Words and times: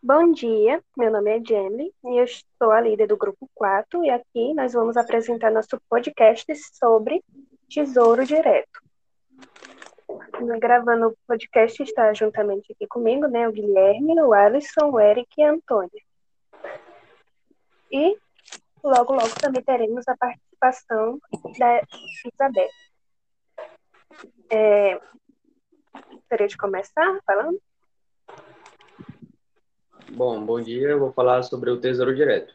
Bom 0.00 0.30
dia, 0.30 0.80
meu 0.96 1.10
nome 1.10 1.36
é 1.36 1.44
Jamie 1.44 1.92
e 2.04 2.20
eu 2.20 2.26
sou 2.56 2.70
a 2.70 2.80
líder 2.80 3.08
do 3.08 3.16
grupo 3.16 3.50
4 3.52 4.04
e 4.04 4.10
aqui 4.10 4.54
nós 4.54 4.72
vamos 4.72 4.96
apresentar 4.96 5.50
nosso 5.50 5.76
podcast 5.88 6.46
sobre 6.72 7.20
Tesouro 7.68 8.24
Direto. 8.24 8.80
Gravando 10.60 11.08
o 11.08 11.16
podcast 11.26 11.82
está 11.82 12.14
juntamente 12.14 12.72
aqui 12.72 12.86
comigo, 12.86 13.26
né, 13.26 13.48
o 13.48 13.52
Guilherme, 13.52 14.20
o 14.20 14.32
Alisson, 14.32 14.88
o 14.88 15.00
Eric 15.00 15.28
e 15.36 15.42
a 15.42 15.50
Antônia. 15.50 16.02
E 17.90 18.16
logo, 18.84 19.14
logo 19.14 19.40
também 19.40 19.64
teremos 19.64 20.06
a 20.06 20.16
participação 20.16 21.18
da 21.58 21.82
Isabel. 22.32 22.68
É, 24.48 25.00
gostaria 26.12 26.46
de 26.46 26.56
começar 26.56 27.18
falando? 27.26 27.60
Bom, 30.10 30.42
bom 30.44 30.60
dia. 30.60 30.88
Eu 30.88 30.98
vou 30.98 31.12
falar 31.12 31.42
sobre 31.42 31.70
o 31.70 31.78
Tesouro 31.78 32.14
Direto. 32.14 32.54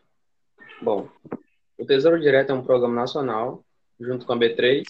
Bom, 0.81 1.07
o 1.77 1.85
Tesouro 1.85 2.19
Direto 2.19 2.49
é 2.49 2.53
um 2.53 2.63
programa 2.63 2.95
nacional, 2.95 3.63
junto 3.99 4.25
com 4.25 4.33
a 4.33 4.37
B3, 4.37 4.83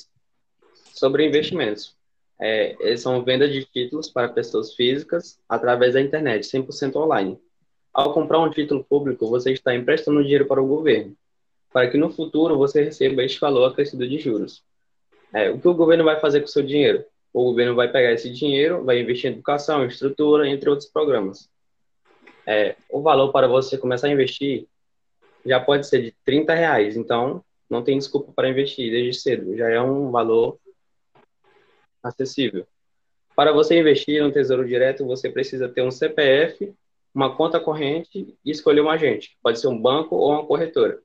sobre 0.94 1.28
investimentos. 1.28 1.96
É, 2.40 2.96
são 2.96 3.24
venda 3.24 3.50
de 3.50 3.66
títulos 3.66 4.10
para 4.10 4.30
pessoas 4.30 4.74
físicas 4.76 5.38
através 5.48 5.94
da 5.94 6.02
internet, 6.02 6.46
100% 6.46 6.96
online. 6.96 7.38
Ao 7.94 8.14
comprar 8.14 8.40
um 8.40 8.50
título 8.50 8.84
público, 8.84 9.28
você 9.28 9.52
está 9.52 9.76
emprestando 9.76 10.24
dinheiro 10.24 10.48
para 10.48 10.62
o 10.62 10.68
governo, 10.68 11.16
para 11.72 11.90
que 11.90 11.98
no 11.98 12.10
futuro 12.12 12.58
você 12.58 12.86
receba 12.86 13.24
este 13.24 13.42
valor 13.42 13.66
acrescido 13.66 14.08
de 14.08 14.18
juros. 14.18 14.64
É, 15.34 15.50
o 15.50 15.60
que 15.60 15.68
o 15.68 15.74
governo 15.74 16.06
vai 16.06 16.20
fazer 16.20 16.40
com 16.40 16.48
o 16.48 16.50
seu 16.50 16.64
dinheiro? 16.64 17.04
O 17.34 17.44
governo 17.44 17.76
vai 17.76 17.92
pegar 17.92 18.14
esse 18.14 18.32
dinheiro, 18.32 18.86
vai 18.86 19.02
investir 19.02 19.30
em 19.30 19.34
educação, 19.34 19.86
estrutura, 19.86 20.48
entre 20.48 20.70
outros 20.70 20.90
programas 20.90 21.52
é, 22.46 22.76
o 22.90 23.02
valor 23.02 23.32
para 23.32 23.48
você 23.48 23.78
começar 23.78 24.08
a 24.08 24.12
investir 24.12 24.68
já 25.46 25.60
pode 25.60 25.88
ser 25.88 26.02
de 26.02 26.12
30 26.24 26.54
reais. 26.54 26.96
Então, 26.96 27.44
não 27.70 27.84
tem 27.84 27.98
desculpa 27.98 28.32
para 28.34 28.50
investir 28.50 28.92
desde 28.92 29.20
cedo. 29.20 29.56
Já 29.58 29.70
é 29.70 29.82
um 29.82 30.12
valor 30.12 30.58
acessível. 32.02 32.68
Para 33.36 33.52
você 33.52 33.80
investir 33.80 34.22
no 34.22 34.32
Tesouro 34.32 34.68
Direto, 34.68 35.06
você 35.06 35.30
precisa 35.30 35.68
ter 35.68 35.82
um 35.82 35.90
CPF, 35.90 36.74
uma 37.14 37.36
conta 37.36 37.60
corrente 37.60 38.38
e 38.46 38.52
escolher 38.52 38.82
um 38.82 38.90
agente. 38.90 39.38
Pode 39.42 39.60
ser 39.60 39.68
um 39.68 39.80
banco 39.80 40.16
ou 40.16 40.32
uma 40.32 40.46
corretora. 40.46 41.00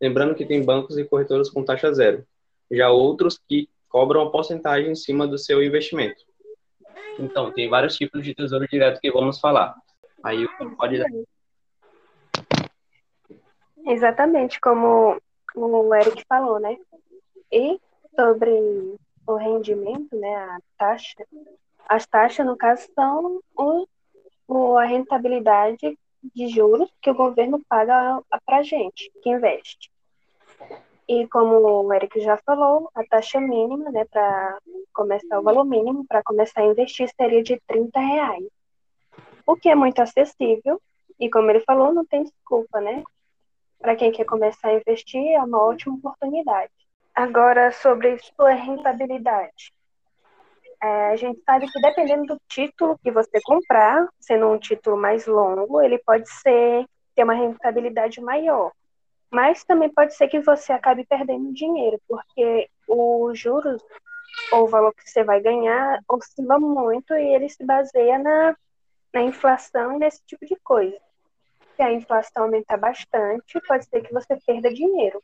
Lembrando 0.00 0.34
que 0.34 0.46
tem 0.46 0.64
bancos 0.64 0.96
e 0.96 1.04
corretoras 1.04 1.50
com 1.50 1.64
taxa 1.64 1.92
zero. 1.92 2.24
Já 2.70 2.90
outros 2.90 3.38
que 3.48 3.68
cobram 3.88 4.22
uma 4.22 4.30
porcentagem 4.30 4.92
em 4.92 4.94
cima 4.94 5.26
do 5.26 5.38
seu 5.38 5.62
investimento. 5.62 6.24
Então, 7.18 7.52
tem 7.52 7.68
vários 7.68 7.96
tipos 7.96 8.24
de 8.24 8.34
Tesouro 8.34 8.66
Direto 8.66 9.00
que 9.00 9.10
vamos 9.10 9.38
falar. 9.38 9.74
Aí 10.22 10.46
pode 10.76 10.98
dar. 10.98 11.08
Exatamente, 13.84 14.60
como 14.60 15.20
o 15.54 15.94
Eric 15.94 16.24
falou, 16.28 16.60
né? 16.60 16.76
E 17.50 17.80
sobre 18.14 18.96
o 19.26 19.36
rendimento, 19.36 20.16
né, 20.16 20.34
a 20.34 20.58
taxa, 20.78 21.26
as 21.88 22.06
taxas, 22.06 22.46
no 22.46 22.56
caso, 22.56 22.88
são 22.94 23.40
o, 23.56 23.86
o, 24.46 24.76
a 24.78 24.84
rentabilidade 24.84 25.98
de 26.34 26.48
juros 26.48 26.90
que 27.00 27.10
o 27.10 27.14
governo 27.14 27.60
paga 27.68 28.22
para 28.46 28.58
a 28.58 28.62
gente, 28.62 29.10
que 29.22 29.30
investe. 29.30 29.90
E 31.08 31.26
como 31.28 31.56
o 31.56 31.92
Eric 31.92 32.20
já 32.20 32.36
falou, 32.38 32.88
a 32.94 33.04
taxa 33.04 33.40
mínima, 33.40 33.90
né, 33.90 34.04
para 34.04 34.58
começar, 34.94 35.40
o 35.40 35.42
valor 35.42 35.64
mínimo 35.64 36.06
para 36.06 36.22
começar 36.22 36.60
a 36.60 36.66
investir 36.66 37.10
seria 37.16 37.42
de 37.42 37.60
30 37.66 37.98
reais 37.98 38.46
o 39.46 39.56
que 39.56 39.68
é 39.68 39.74
muito 39.74 40.00
acessível, 40.00 40.80
e 41.18 41.30
como 41.30 41.50
ele 41.50 41.60
falou, 41.60 41.92
não 41.92 42.04
tem 42.04 42.24
desculpa, 42.24 42.80
né? 42.80 43.02
Para 43.78 43.96
quem 43.96 44.12
quer 44.12 44.24
começar 44.24 44.68
a 44.68 44.74
investir, 44.74 45.24
é 45.32 45.42
uma 45.42 45.62
ótima 45.62 45.96
oportunidade. 45.96 46.72
Agora, 47.14 47.72
sobre 47.72 48.18
sua 48.18 48.52
rentabilidade. 48.52 49.72
É, 50.82 51.10
a 51.10 51.16
gente 51.16 51.40
sabe 51.44 51.70
que 51.70 51.80
dependendo 51.80 52.34
do 52.34 52.40
título 52.48 52.98
que 52.98 53.10
você 53.10 53.40
comprar, 53.42 54.08
sendo 54.18 54.48
um 54.48 54.58
título 54.58 54.96
mais 54.96 55.26
longo, 55.26 55.80
ele 55.80 55.98
pode 55.98 56.28
ser 56.28 56.86
ter 57.14 57.24
uma 57.24 57.34
rentabilidade 57.34 58.20
maior. 58.20 58.72
Mas 59.30 59.64
também 59.64 59.88
pode 59.88 60.14
ser 60.14 60.28
que 60.28 60.40
você 60.40 60.72
acabe 60.72 61.06
perdendo 61.06 61.52
dinheiro, 61.52 62.00
porque 62.08 62.68
os 62.88 63.38
juros 63.38 63.82
ou 64.50 64.64
o 64.64 64.68
valor 64.68 64.92
que 64.94 65.08
você 65.08 65.22
vai 65.22 65.40
ganhar 65.40 66.00
oscila 66.08 66.58
muito 66.58 67.14
e 67.14 67.34
ele 67.34 67.48
se 67.48 67.64
baseia 67.64 68.18
na 68.18 68.56
na 69.12 69.22
inflação 69.22 69.96
e 69.96 69.98
nesse 69.98 70.22
tipo 70.26 70.46
de 70.46 70.56
coisa. 70.62 70.98
Se 71.76 71.82
a 71.82 71.92
inflação 71.92 72.44
aumentar 72.44 72.76
bastante, 72.76 73.60
pode 73.66 73.84
ser 73.86 74.02
que 74.02 74.12
você 74.12 74.36
perda 74.46 74.72
dinheiro. 74.72 75.22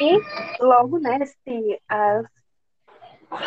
E 0.00 0.62
logo, 0.62 0.98
né, 0.98 1.24
se 1.24 1.80
as, 1.88 2.26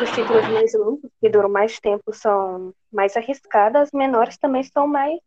os 0.01 0.11
títulos 0.11 0.47
mais 0.49 0.73
longos, 0.73 1.11
que 1.19 1.29
duram 1.29 1.49
mais 1.49 1.79
tempo, 1.79 2.13
são 2.13 2.73
mais 2.91 3.17
arriscados, 3.17 3.81
as 3.81 3.91
menores 3.91 4.37
também 4.37 4.63
são 4.63 4.87
mais 4.87 5.19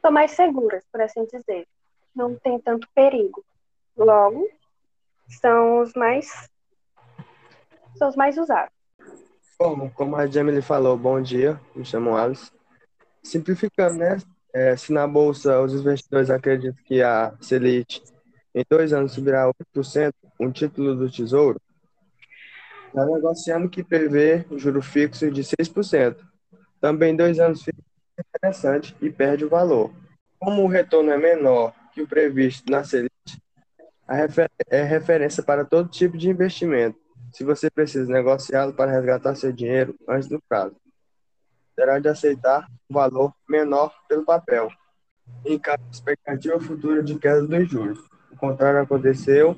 são 0.00 0.10
mais 0.10 0.30
seguras, 0.30 0.84
por 0.90 1.00
assim 1.02 1.24
dizer. 1.26 1.66
Não 2.14 2.34
tem 2.36 2.58
tanto 2.58 2.88
perigo. 2.94 3.44
Logo, 3.96 4.48
são 5.28 5.80
os 5.80 5.92
mais 5.94 6.48
são 7.96 8.08
os 8.08 8.16
mais 8.16 8.38
usados. 8.38 8.79
Bom, 9.62 9.90
como 9.90 10.16
a 10.16 10.26
Jamie 10.26 10.62
falou, 10.62 10.96
bom 10.96 11.20
dia, 11.20 11.60
me 11.76 11.84
chamo 11.84 12.16
Alice. 12.16 12.50
Simplificando, 13.22 13.98
né? 13.98 14.16
É, 14.54 14.74
se 14.74 14.90
na 14.90 15.06
Bolsa 15.06 15.60
os 15.60 15.74
investidores 15.74 16.30
acreditam 16.30 16.82
que 16.82 17.02
a 17.02 17.34
Selic 17.42 18.02
em 18.54 18.64
dois 18.70 18.94
anos 18.94 19.12
subirá 19.12 19.52
8%, 19.76 20.14
um 20.40 20.50
título 20.50 20.96
do 20.96 21.10
Tesouro, 21.10 21.60
está 22.86 23.04
negociando 23.04 23.68
que 23.68 23.84
prevê 23.84 24.46
juro 24.52 24.80
fixo 24.80 25.30
de 25.30 25.42
6%. 25.42 26.16
Também 26.80 27.14
dois 27.14 27.38
anos 27.38 27.62
fica 27.62 27.82
interessante 28.18 28.96
e 28.98 29.10
perde 29.10 29.44
o 29.44 29.50
valor. 29.50 29.92
Como 30.38 30.64
o 30.64 30.68
retorno 30.68 31.10
é 31.10 31.18
menor 31.18 31.74
que 31.92 32.00
o 32.00 32.08
previsto 32.08 32.72
na 32.72 32.82
Selic, 32.82 33.12
a 34.08 34.14
refer 34.14 34.50
é 34.70 34.82
referência 34.82 35.42
para 35.42 35.66
todo 35.66 35.90
tipo 35.90 36.16
de 36.16 36.30
investimento 36.30 36.98
se 37.32 37.44
você 37.44 37.70
precisa 37.70 38.10
negociá-lo 38.10 38.72
para 38.72 38.90
resgatar 38.90 39.34
seu 39.34 39.52
dinheiro 39.52 39.94
antes 40.08 40.28
do 40.28 40.40
prazo. 40.48 40.76
Terá 41.76 41.98
de 41.98 42.08
aceitar 42.08 42.66
um 42.88 42.94
valor 42.94 43.32
menor 43.48 43.94
pelo 44.08 44.24
papel, 44.24 44.70
em 45.44 45.58
caso 45.58 45.82
de 45.84 45.96
expectativa 45.96 46.60
futura 46.60 47.02
de 47.02 47.18
queda 47.18 47.46
dos 47.46 47.68
juros. 47.68 47.98
O 48.30 48.36
contrário 48.36 48.80
aconteceu 48.80 49.56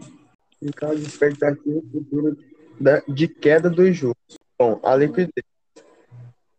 em 0.60 0.70
caso 0.70 0.96
de 0.96 1.06
expectativa 1.06 1.80
futura 1.90 2.36
de 3.08 3.28
queda 3.28 3.68
dos 3.68 3.96
juros. 3.96 4.38
Bom, 4.58 4.80
a 4.84 4.94
liquidez. 4.94 5.44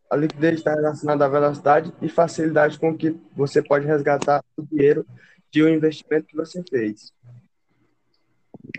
A 0.09 0.15
liquidez 0.15 0.59
está 0.59 0.75
relacionada 0.75 1.25
à 1.25 1.29
velocidade 1.29 1.93
e 2.01 2.09
facilidade 2.09 2.77
com 2.77 2.95
que 2.95 3.19
você 3.35 3.63
pode 3.63 3.87
resgatar 3.87 4.43
o 4.55 4.61
dinheiro 4.61 5.05
de 5.49 5.63
um 5.63 5.69
investimento 5.69 6.27
que 6.27 6.35
você 6.35 6.63
fez. 6.69 7.11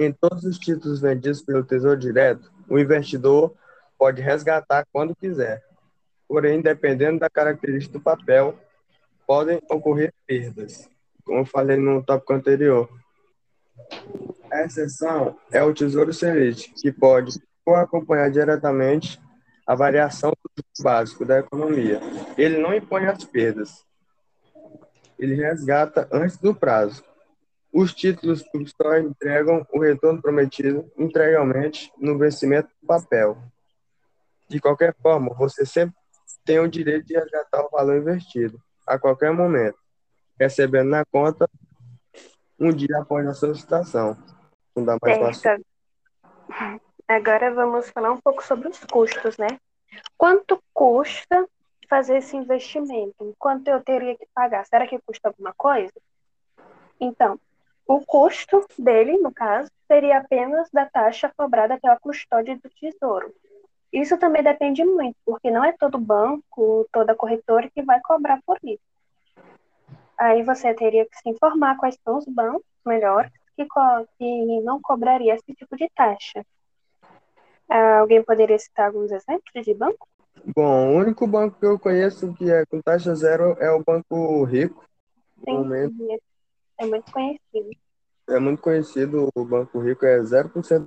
Em 0.01 0.13
todos 0.13 0.45
os 0.45 0.59
títulos 0.59 1.01
vendidos 1.01 1.41
pelo 1.43 1.63
Tesouro 1.63 1.97
Direto, 1.97 2.51
o 2.69 2.79
investidor 2.79 3.55
pode 3.97 4.21
resgatar 4.21 4.85
quando 4.93 5.15
quiser. 5.15 5.63
Porém, 6.27 6.61
dependendo 6.61 7.21
da 7.21 7.31
característica 7.31 7.97
do 7.97 8.03
papel, 8.03 8.59
podem 9.25 9.63
ocorrer 9.71 10.13
perdas, 10.27 10.89
como 11.25 11.39
eu 11.39 11.47
falei 11.47 11.77
no 11.77 12.03
tópico 12.03 12.33
anterior. 12.33 12.89
A 14.51 14.63
exceção 14.63 15.39
é 15.53 15.63
o 15.63 15.73
Tesouro 15.73 16.13
Selic, 16.13 16.73
que 16.75 16.91
pode 16.91 17.41
acompanhar 17.67 18.31
diretamente 18.31 19.21
a 19.65 19.77
variação 19.77 20.33
do 20.57 20.83
básico 20.83 21.25
da 21.25 21.39
economia. 21.39 22.01
Ele 22.37 22.59
não 22.59 22.75
impõe 22.75 23.07
as 23.07 23.25
perdas. 23.25 23.85
Ele 25.19 25.37
resgata 25.37 26.09
antes 26.13 26.37
do 26.37 26.53
prazo. 26.53 27.03
Os 27.75 27.93
títulos 27.93 28.45
só 28.81 28.97
entregam 28.99 29.67
o 29.73 29.81
retorno 29.81 30.23
prometido 30.23 30.89
integralmente 30.97 31.93
no 31.99 32.17
vencimento 32.17 32.69
do 32.81 32.87
papel. 32.87 33.37
De 34.49 34.61
qualquer 34.61 34.95
forma, 35.03 35.35
você 35.35 35.67
sempre 35.67 35.97
tem 36.45 36.61
o 36.61 36.69
direito 36.69 37.05
de 37.05 37.15
resgatar 37.15 37.65
o 37.65 37.71
valor 37.71 37.97
investido, 37.97 38.63
a 38.87 38.97
qualquer 38.97 39.33
momento, 39.33 39.77
recebendo 40.39 40.91
na 40.91 41.05
conta 41.05 41.51
um 42.61 42.71
dia 42.71 42.97
após 43.01 43.27
a 43.27 43.35
solicitação. 43.35 44.17
Não 44.77 44.85
dá 44.85 44.97
mais 45.03 45.39
certo. 45.39 45.67
Agora 47.09 47.53
vamos 47.53 47.91
falar 47.91 48.13
um 48.13 48.21
pouco 48.21 48.45
sobre 48.45 48.69
os 48.69 48.79
custos, 48.85 49.37
né? 49.37 49.49
Quanto 50.17 50.63
custa 50.73 51.45
fazer 51.89 52.19
esse 52.19 52.37
investimento? 52.37 53.35
Quanto 53.37 53.67
eu 53.67 53.83
teria 53.83 54.17
que 54.17 54.29
pagar? 54.33 54.65
Será 54.65 54.87
que 54.87 55.01
custa 55.05 55.29
alguma 55.29 55.53
coisa? 55.55 55.93
Então, 57.01 57.37
o 57.87 58.01
custo 58.05 58.65
dele, 58.79 59.19
no 59.19 59.33
caso, 59.33 59.71
seria 59.87 60.19
apenas 60.19 60.69
da 60.71 60.87
taxa 60.87 61.33
cobrada 61.37 61.79
pela 61.79 61.99
custódia 61.99 62.57
do 62.57 62.71
tesouro. 62.71 63.33
Isso 63.93 64.19
também 64.19 64.43
depende 64.43 64.85
muito, 64.85 65.17
porque 65.25 65.51
não 65.51 65.65
é 65.65 65.73
todo 65.73 65.99
banco, 65.99 66.89
toda 66.91 67.15
corretora 67.15 67.71
que 67.73 67.83
vai 67.83 68.01
cobrar 68.01 68.41
por 68.45 68.59
isso. 68.63 68.83
Aí 70.19 70.43
você 70.43 70.75
teria 70.75 71.05
que 71.07 71.17
se 71.17 71.29
informar 71.29 71.77
quais 71.77 71.97
são 72.03 72.19
os 72.19 72.25
bancos 72.27 72.65
melhores 72.85 73.31
que, 73.57 73.67
que 74.19 74.61
não 74.63 74.81
cobraria 74.81 75.35
esse 75.35 75.55
tipo 75.55 75.77
de 75.77 75.89
taxa. 75.95 76.45
Ah, 77.69 77.99
alguém 77.99 78.23
poderia 78.23 78.59
citar 78.59 78.87
alguns 78.89 79.11
exemplos 79.13 79.65
de 79.65 79.75
banco? 79.75 80.09
Bom, 80.55 80.95
o 80.95 80.99
único 80.99 81.27
banco 81.27 81.59
que 81.59 81.67
eu 81.67 81.79
conheço 81.79 82.35
que 82.35 82.51
é 82.51 82.67
com 82.67 82.81
taxa 82.81 83.15
zero 83.15 83.57
é 83.61 83.71
o 83.71 83.83
Banco 83.83 84.45
Rico. 84.45 84.85
Sim, 85.45 85.53
momento. 85.53 85.95
É 86.79 86.87
muito 86.87 87.13
conhecido. 87.13 87.71
É 88.29 88.39
muito 88.39 88.63
conhecido, 88.63 89.29
o 89.35 89.45
Banco 89.45 89.81
Rico 89.81 90.07
é 90.07 90.19
0%. 90.21 90.85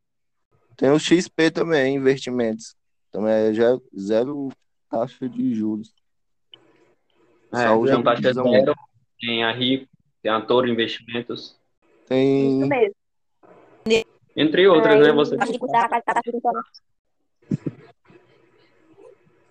Tem 0.76 0.92
o 0.92 1.00
XP 1.00 1.52
também, 1.52 1.96
investimentos. 1.96 2.76
Também 3.12 3.34
é 3.34 3.52
zero 3.98 4.50
taxa 4.90 5.28
de 5.28 5.56
juros. 5.56 5.94
É, 7.54 7.68
Só 7.68 7.86
tem 7.86 8.04
taxa 8.04 8.34
zero, 8.34 8.74
tem 9.20 9.44
a 9.44 9.52
Rico, 9.52 9.88
tem 10.22 10.32
a 10.32 10.42
Toro 10.42 10.68
Investimentos. 10.68 11.58
Tem. 12.06 12.60
Isso 12.60 12.68
mesmo. 12.68 12.96
Entre 14.36 14.68
outras, 14.68 15.00
né? 15.00 15.12
Você... 15.14 15.36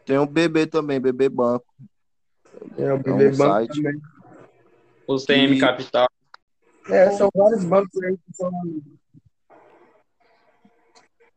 Tem 0.05 0.19
o 0.19 0.27
BB 0.27 0.67
também, 0.69 1.01
BB 1.01 1.29
Banco. 1.29 1.67
É, 2.79 2.93
o 2.93 2.99
BB 2.99 3.11
é 3.11 3.29
um 3.31 3.37
Banco 3.37 3.37
site. 3.37 3.83
também. 3.83 4.01
O 5.09 5.17
CM 5.17 5.59
Capital. 5.59 6.07
É, 6.89 7.11
são 7.11 7.29
vários 7.35 7.65
bancos 7.65 8.03
aí 8.03 8.17
que 8.17 8.33
são 8.33 8.51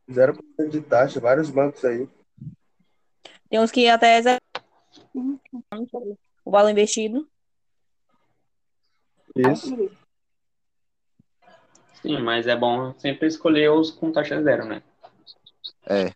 0% 0.08 0.68
de 0.68 0.80
taxa, 0.80 1.18
vários 1.18 1.50
bancos 1.50 1.84
aí. 1.84 2.08
Tem 3.48 3.58
uns 3.58 3.72
que 3.72 3.88
até 3.88 4.20
é 4.20 4.38
o 6.44 6.50
valor 6.50 6.70
investido. 6.70 7.28
Isso. 9.36 9.90
Sim, 12.02 12.22
mas 12.22 12.46
é 12.46 12.56
bom 12.56 12.94
sempre 12.98 13.26
escolher 13.26 13.70
os 13.70 13.90
com 13.90 14.12
taxa 14.12 14.42
zero, 14.42 14.64
né? 14.64 14.82
É. 15.86 16.06
é. 16.06 16.12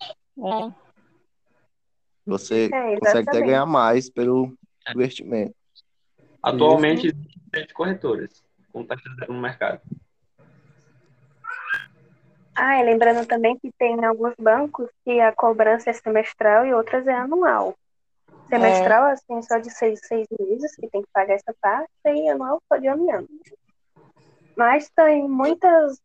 Você 2.25 2.71
é, 2.73 2.99
consegue 2.99 3.29
até 3.29 3.41
ganhar 3.41 3.67
mais 3.67 4.09
pelo 4.09 4.57
investimento. 4.95 5.55
Atualmente 6.43 7.09
existem 7.09 7.43
sete 7.55 7.75
corretoras 7.75 8.45
com 8.75 8.85
taxa 8.85 9.09
zero 9.17 9.33
no 9.33 9.41
mercado. 9.41 9.81
Ah, 12.57 12.81
e 12.81 12.85
lembrando 12.85 13.25
também 13.27 13.57
que 13.59 13.71
tem 13.79 14.05
alguns 14.05 14.35
bancos 14.39 14.91
que 15.05 15.21
a 15.21 15.33
cobrança 15.33 15.91
é 15.91 15.93
semestral 15.93 16.67
e 16.67 16.75
outras 16.75 17.07
é 17.07 17.15
anual. 17.15 17.75
Semestral, 18.49 19.07
é. 19.07 19.13
assim, 19.13 19.41
só 19.43 19.59
de 19.59 19.71
seis, 19.71 20.01
seis 20.05 20.27
meses 20.39 20.75
que 20.75 20.89
tem 20.89 21.03
que 21.03 21.09
pagar 21.13 21.35
essa 21.35 21.55
parte, 21.61 21.91
e 22.07 22.29
anual 22.29 22.61
só 22.69 22.77
de 22.77 22.89
ano 22.89 23.05
em 23.05 23.13
ano. 23.13 23.29
Mas 24.57 24.91
tem 24.91 25.29
muitas, 25.29 26.01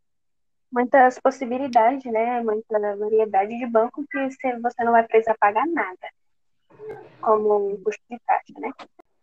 muitas 0.72 1.20
possibilidades, 1.20 2.12
né? 2.12 2.42
Muita 2.42 2.96
variedade 2.96 3.58
de 3.58 3.66
banco 3.66 4.04
que 4.10 4.30
você 4.62 4.84
não 4.84 4.92
vai 4.92 5.04
precisar 5.04 5.36
pagar 5.40 5.68
nada, 5.68 6.10
como 7.22 7.74
um 7.74 7.84
custo 7.84 8.02
de 8.10 8.20
taxa, 8.26 8.60
né? 8.60 8.72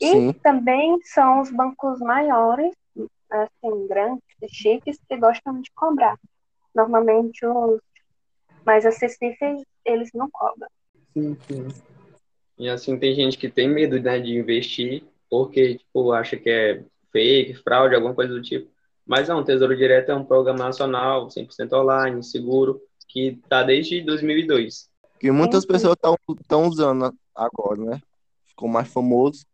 E 0.01 0.11
Sim. 0.11 0.33
também 0.43 1.01
são 1.03 1.41
os 1.41 1.51
bancos 1.51 1.99
maiores, 2.01 2.73
assim, 3.31 3.87
grandes 3.87 4.23
e 4.43 4.49
chiques, 4.49 4.99
que 5.09 5.17
gostam 5.17 5.61
de 5.61 5.71
cobrar. 5.73 6.19
Normalmente 6.75 7.45
os 7.47 7.81
mais 8.65 8.85
acessíveis, 8.85 9.63
eles 9.85 10.11
não 10.13 10.29
cobram. 10.31 10.69
Sim, 11.13 11.37
sim. 11.47 11.69
E 12.59 12.69
assim, 12.69 12.99
tem 12.99 13.15
gente 13.15 13.39
que 13.39 13.49
tem 13.49 13.69
medo 13.69 14.01
né, 14.01 14.19
de 14.19 14.37
investir 14.37 15.05
porque, 15.29 15.77
tipo, 15.77 16.13
acha 16.13 16.37
que 16.37 16.49
é 16.49 16.85
fake, 17.13 17.55
fraude, 17.63 17.95
alguma 17.95 18.15
coisa 18.15 18.33
do 18.33 18.43
tipo. 18.43 18.71
Mas 19.05 19.29
não, 19.29 19.45
Tesouro 19.45 19.77
Direto 19.77 20.11
é 20.11 20.15
um 20.15 20.25
programa 20.25 20.65
nacional, 20.65 21.29
100% 21.29 21.73
online, 21.73 22.23
seguro, 22.23 22.81
que 23.09 23.39
está 23.43 23.63
desde 23.63 24.03
2002. 24.03 24.89
Que 25.21 25.31
muitas 25.31 25.65
pessoas 25.65 25.97
estão 25.97 26.67
usando 26.67 27.15
agora, 27.35 27.81
né? 27.81 28.01
Ficou 28.47 28.69
mais 28.69 28.89
famoso. 28.89 29.47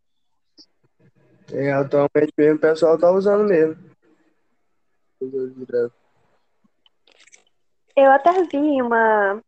É, 1.50 1.72
atualmente 1.72 2.32
mesmo 2.36 2.56
o 2.56 2.60
pessoal 2.60 2.94
está 2.94 3.10
usando 3.10 3.48
mesmo. 3.48 3.76
Eu 7.96 8.10
até 8.10 8.32
vi 8.44 8.82
uma 8.82 9.42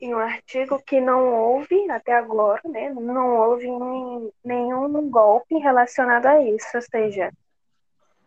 em 0.00 0.14
um 0.14 0.18
artigo 0.18 0.82
que 0.84 1.00
não 1.00 1.32
houve 1.32 1.90
até 1.90 2.12
agora, 2.12 2.60
né? 2.66 2.90
Não 2.90 3.36
houve 3.36 3.66
nenhum 4.44 5.08
golpe 5.08 5.56
relacionado 5.56 6.26
a 6.26 6.42
isso, 6.42 6.66
ou 6.74 6.82
seja, 6.82 7.32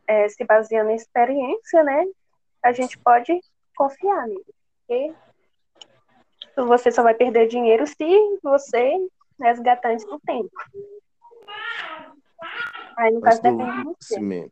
é, 0.08 0.28
se 0.30 0.44
baseando 0.46 0.90
em 0.90 0.96
experiência, 0.96 1.84
né, 1.84 2.06
a 2.64 2.72
gente 2.72 2.98
pode 2.98 3.40
confiar 3.76 4.28
nele. 4.28 4.46
Porque 4.88 5.14
você 6.56 6.92
só 6.92 7.04
vai 7.04 7.14
perder 7.14 7.48
dinheiro 7.48 7.86
se 7.86 8.40
você 8.42 9.08
resgatar 9.40 9.92
antes 9.92 10.06
do 10.06 10.20
tempo. 10.22 10.50
Aí, 12.98 13.14
no 13.14 13.22
caso, 13.22 13.42
depende 13.42 13.78
de 13.78 13.84
você. 13.84 14.50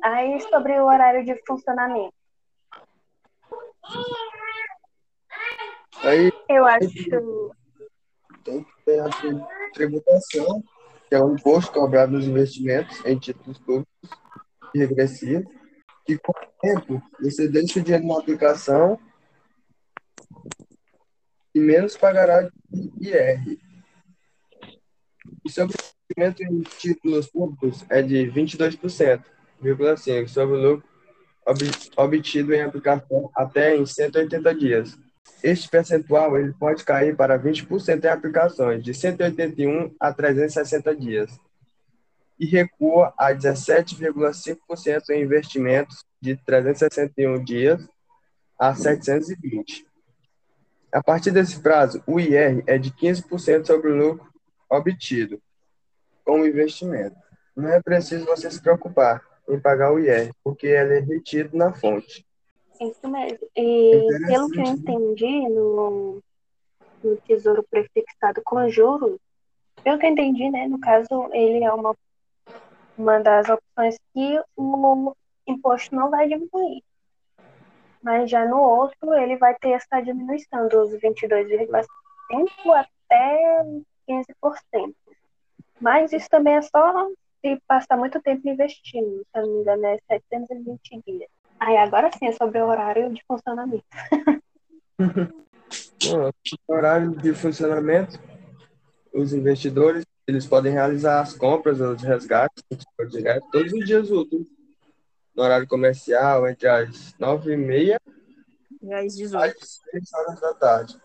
Aí, 0.00 0.40
sobre 0.42 0.78
o 0.78 0.86
horário 0.86 1.24
de 1.24 1.34
funcionamento. 1.44 2.14
Aí, 6.04 6.32
eu 6.48 6.64
acho. 6.64 7.52
Tem 8.44 8.62
que 8.64 8.72
ter 8.84 9.00
a 9.00 9.08
tributação 9.72 10.62
que 11.08 11.16
é 11.16 11.20
o 11.20 11.34
imposto 11.34 11.72
cobrado 11.72 12.12
nos 12.12 12.26
investimentos 12.26 13.04
em 13.04 13.18
títulos 13.18 13.58
públicos 13.58 14.10
e 14.74 14.78
regressivos, 14.78 15.46
que 16.06 16.16
com 16.18 16.32
o 16.32 16.46
tempo 16.60 17.02
você 17.20 17.48
deixa 17.48 17.80
o 17.80 17.82
dinheiro 17.82 18.06
na 18.06 18.18
aplicação 18.18 18.98
e 21.54 21.60
menos 21.60 21.96
pagará 21.96 22.48
de 22.70 23.08
IR. 23.08 23.71
E 25.44 25.50
sobre 25.50 25.76
o 25.76 25.78
investimento 26.20 26.42
em 26.42 26.62
títulos 26.78 27.26
públicos 27.28 27.84
é 27.88 28.00
de 28.02 28.30
22,5% 28.30 30.28
sobre 30.28 30.56
o 30.56 30.60
lucro 30.60 30.92
obtido 31.96 32.54
em 32.54 32.62
aplicação 32.62 33.30
até 33.34 33.76
em 33.76 33.84
180 33.84 34.54
dias. 34.54 34.96
Este 35.42 35.68
percentual 35.68 36.38
ele 36.38 36.52
pode 36.52 36.84
cair 36.84 37.16
para 37.16 37.38
20% 37.38 38.04
em 38.04 38.08
aplicações 38.08 38.82
de 38.82 38.94
181 38.94 39.94
a 39.98 40.12
360 40.12 40.94
dias 40.96 41.40
e 42.38 42.46
recua 42.46 43.12
a 43.16 43.32
17,5% 43.32 45.10
em 45.10 45.22
investimentos 45.22 46.04
de 46.20 46.36
361 46.36 47.42
dias 47.42 47.84
a 48.58 48.74
720. 48.74 49.86
A 50.92 51.02
partir 51.02 51.30
desse 51.30 51.60
prazo, 51.60 52.02
o 52.06 52.20
IR 52.20 52.62
é 52.66 52.78
de 52.78 52.90
15% 52.90 53.66
sobre 53.66 53.90
o 53.90 53.96
lucro 53.96 54.31
obtido 54.72 55.40
com 56.24 56.40
o 56.40 56.46
investimento. 56.46 57.16
Não 57.54 57.68
é 57.68 57.80
preciso 57.82 58.24
você 58.24 58.50
se 58.50 58.60
preocupar 58.60 59.22
em 59.48 59.60
pagar 59.60 59.92
o 59.92 59.98
IR, 59.98 60.32
porque 60.42 60.66
ele 60.66 60.98
é 60.98 61.00
retido 61.00 61.56
na 61.56 61.72
fonte. 61.72 62.26
Isso 62.80 63.08
mesmo. 63.08 63.46
E 63.56 64.08
pelo 64.26 64.50
que 64.50 64.58
eu 64.58 64.64
entendi 64.64 65.48
no, 65.48 66.22
no 67.02 67.16
Tesouro 67.18 67.62
Prefixado 67.70 68.40
com 68.44 68.68
juros, 68.68 69.18
pelo 69.84 69.98
que 69.98 70.06
eu 70.06 70.10
entendi, 70.10 70.50
né, 70.50 70.66
no 70.66 70.80
caso, 70.80 71.28
ele 71.32 71.64
é 71.64 71.72
uma, 71.72 71.94
uma 72.96 73.18
das 73.20 73.48
opções 73.48 73.96
que 74.14 74.40
o 74.56 75.14
imposto 75.46 75.94
não 75.94 76.10
vai 76.10 76.28
diminuir. 76.28 76.82
Mas 78.02 78.30
já 78.30 78.44
no 78.44 78.58
outro, 78.58 79.14
ele 79.14 79.36
vai 79.36 79.54
ter 79.54 79.70
essa 79.70 80.00
diminuição 80.00 80.68
dos 80.68 80.90
22,5% 80.94 81.86
até 82.74 83.64
15%. 84.08 84.94
Mas 85.80 86.12
isso 86.12 86.28
também 86.28 86.54
é 86.54 86.62
só 86.62 87.08
se 87.40 87.60
passar 87.66 87.96
muito 87.96 88.20
tempo 88.20 88.48
investindo, 88.48 89.18
se 89.18 89.40
não 89.40 89.48
me 89.48 89.60
engano, 89.60 89.86
é 89.86 89.98
720 90.10 91.02
dias. 91.06 91.28
Aí 91.58 91.76
agora 91.76 92.10
sim 92.16 92.26
é 92.26 92.32
sobre 92.32 92.60
o 92.60 92.66
horário 92.66 93.12
de 93.12 93.22
funcionamento. 93.26 93.84
Bom, 96.04 96.30
horário 96.68 97.10
de 97.16 97.32
funcionamento, 97.32 98.18
os 99.12 99.32
investidores 99.32 100.04
eles 100.26 100.46
podem 100.46 100.72
realizar 100.72 101.20
as 101.20 101.34
compras, 101.34 101.80
os 101.80 102.02
resgates, 102.02 102.62
direto, 103.10 103.46
todos 103.50 103.72
os 103.72 103.84
dias 103.84 104.10
úteis. 104.10 104.46
No 105.34 105.42
horário 105.42 105.66
comercial, 105.66 106.46
entre 106.46 106.68
as 106.68 107.14
9h30 107.14 107.98
e 108.82 108.92
às 108.92 109.16
18 109.16 109.56
às 109.60 109.80
6 109.90 110.14
horas 110.14 110.40
da 110.40 110.54
tarde. 110.54 110.96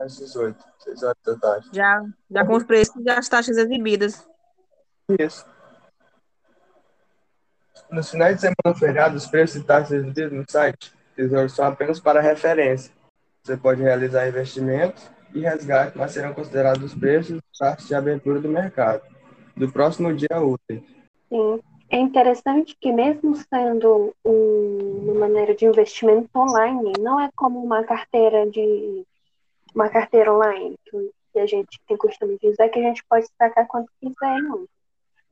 Às 0.00 0.16
18, 0.16 0.56
6 0.78 1.02
horas 1.02 1.16
da 1.24 1.36
tarde. 1.36 1.68
Já, 1.72 2.02
já 2.30 2.46
com 2.46 2.56
os 2.56 2.64
preços 2.64 3.04
e 3.04 3.10
as 3.10 3.28
taxas 3.28 3.58
exibidas. 3.58 4.26
Isso. 5.18 5.44
Nos 7.90 8.10
finais 8.10 8.36
de 8.36 8.40
semana 8.42 8.78
feriados, 8.78 9.24
os 9.24 9.30
preços 9.30 9.56
e 9.60 9.64
taxas 9.64 9.92
exibidos 9.92 10.32
no 10.32 10.44
site 10.48 10.94
tesouros 11.14 11.52
são 11.52 11.66
apenas 11.66 12.00
para 12.00 12.20
referência. 12.20 12.92
Você 13.44 13.56
pode 13.56 13.82
realizar 13.82 14.26
investimentos 14.26 15.10
e 15.34 15.40
resgate, 15.40 15.98
mas 15.98 16.12
serão 16.12 16.32
considerados 16.32 16.82
os 16.82 16.94
preços 16.94 17.38
taxas 17.58 17.86
de 17.86 17.94
abertura 17.94 18.40
do 18.40 18.48
mercado 18.48 19.02
do 19.54 19.70
próximo 19.70 20.14
dia 20.14 20.40
útil. 20.40 20.82
Sim. 21.28 21.60
É 21.90 21.98
interessante 21.98 22.76
que 22.80 22.92
mesmo 22.92 23.34
sendo 23.34 24.14
um- 24.24 25.10
uma 25.10 25.14
maneira 25.20 25.54
de 25.54 25.66
investimento 25.66 26.30
online, 26.36 26.92
não 27.00 27.20
é 27.20 27.28
como 27.36 27.62
uma 27.62 27.82
carteira 27.82 28.48
de 28.48 29.04
uma 29.74 29.88
carteira 29.88 30.32
online 30.32 30.76
que, 30.84 31.10
que 31.32 31.38
a 31.38 31.46
gente 31.46 31.80
tem 31.86 31.96
costume 31.96 32.38
de 32.38 32.50
dizer 32.50 32.68
que 32.68 32.78
a 32.78 32.82
gente 32.82 33.04
pode 33.08 33.26
sacar 33.38 33.66
quanto 33.66 33.90
quiser, 34.00 34.42
não. 34.42 34.66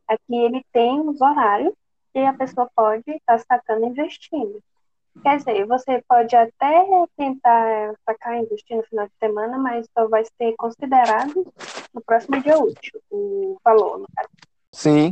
Aqui 0.07 0.35
ele 0.35 0.65
tem 0.73 1.01
os 1.01 1.21
horários 1.21 1.75
e 2.15 2.21
a 2.21 2.33
pessoa 2.33 2.71
pode 2.75 3.05
estar 3.07 3.39
sacando 3.39 3.85
e 3.85 3.89
investindo. 3.89 4.63
Quer 5.23 5.39
dizer, 5.39 5.67
você 5.67 6.03
pode 6.09 6.35
até 6.37 6.87
tentar 7.17 7.95
sacar 8.07 8.37
e 8.37 8.43
investir 8.43 8.77
no 8.77 8.85
final 8.85 9.07
de 9.07 9.13
semana, 9.19 9.59
mas 9.59 9.87
só 9.97 10.07
vai 10.07 10.25
ser 10.25 10.55
considerado 10.57 11.53
no 11.93 12.01
próximo 12.01 12.41
dia 12.41 12.57
útil, 12.57 13.01
o 13.11 13.59
valor, 13.65 13.99
no 13.99 14.07
caso. 14.15 14.29
Sim, 14.73 15.11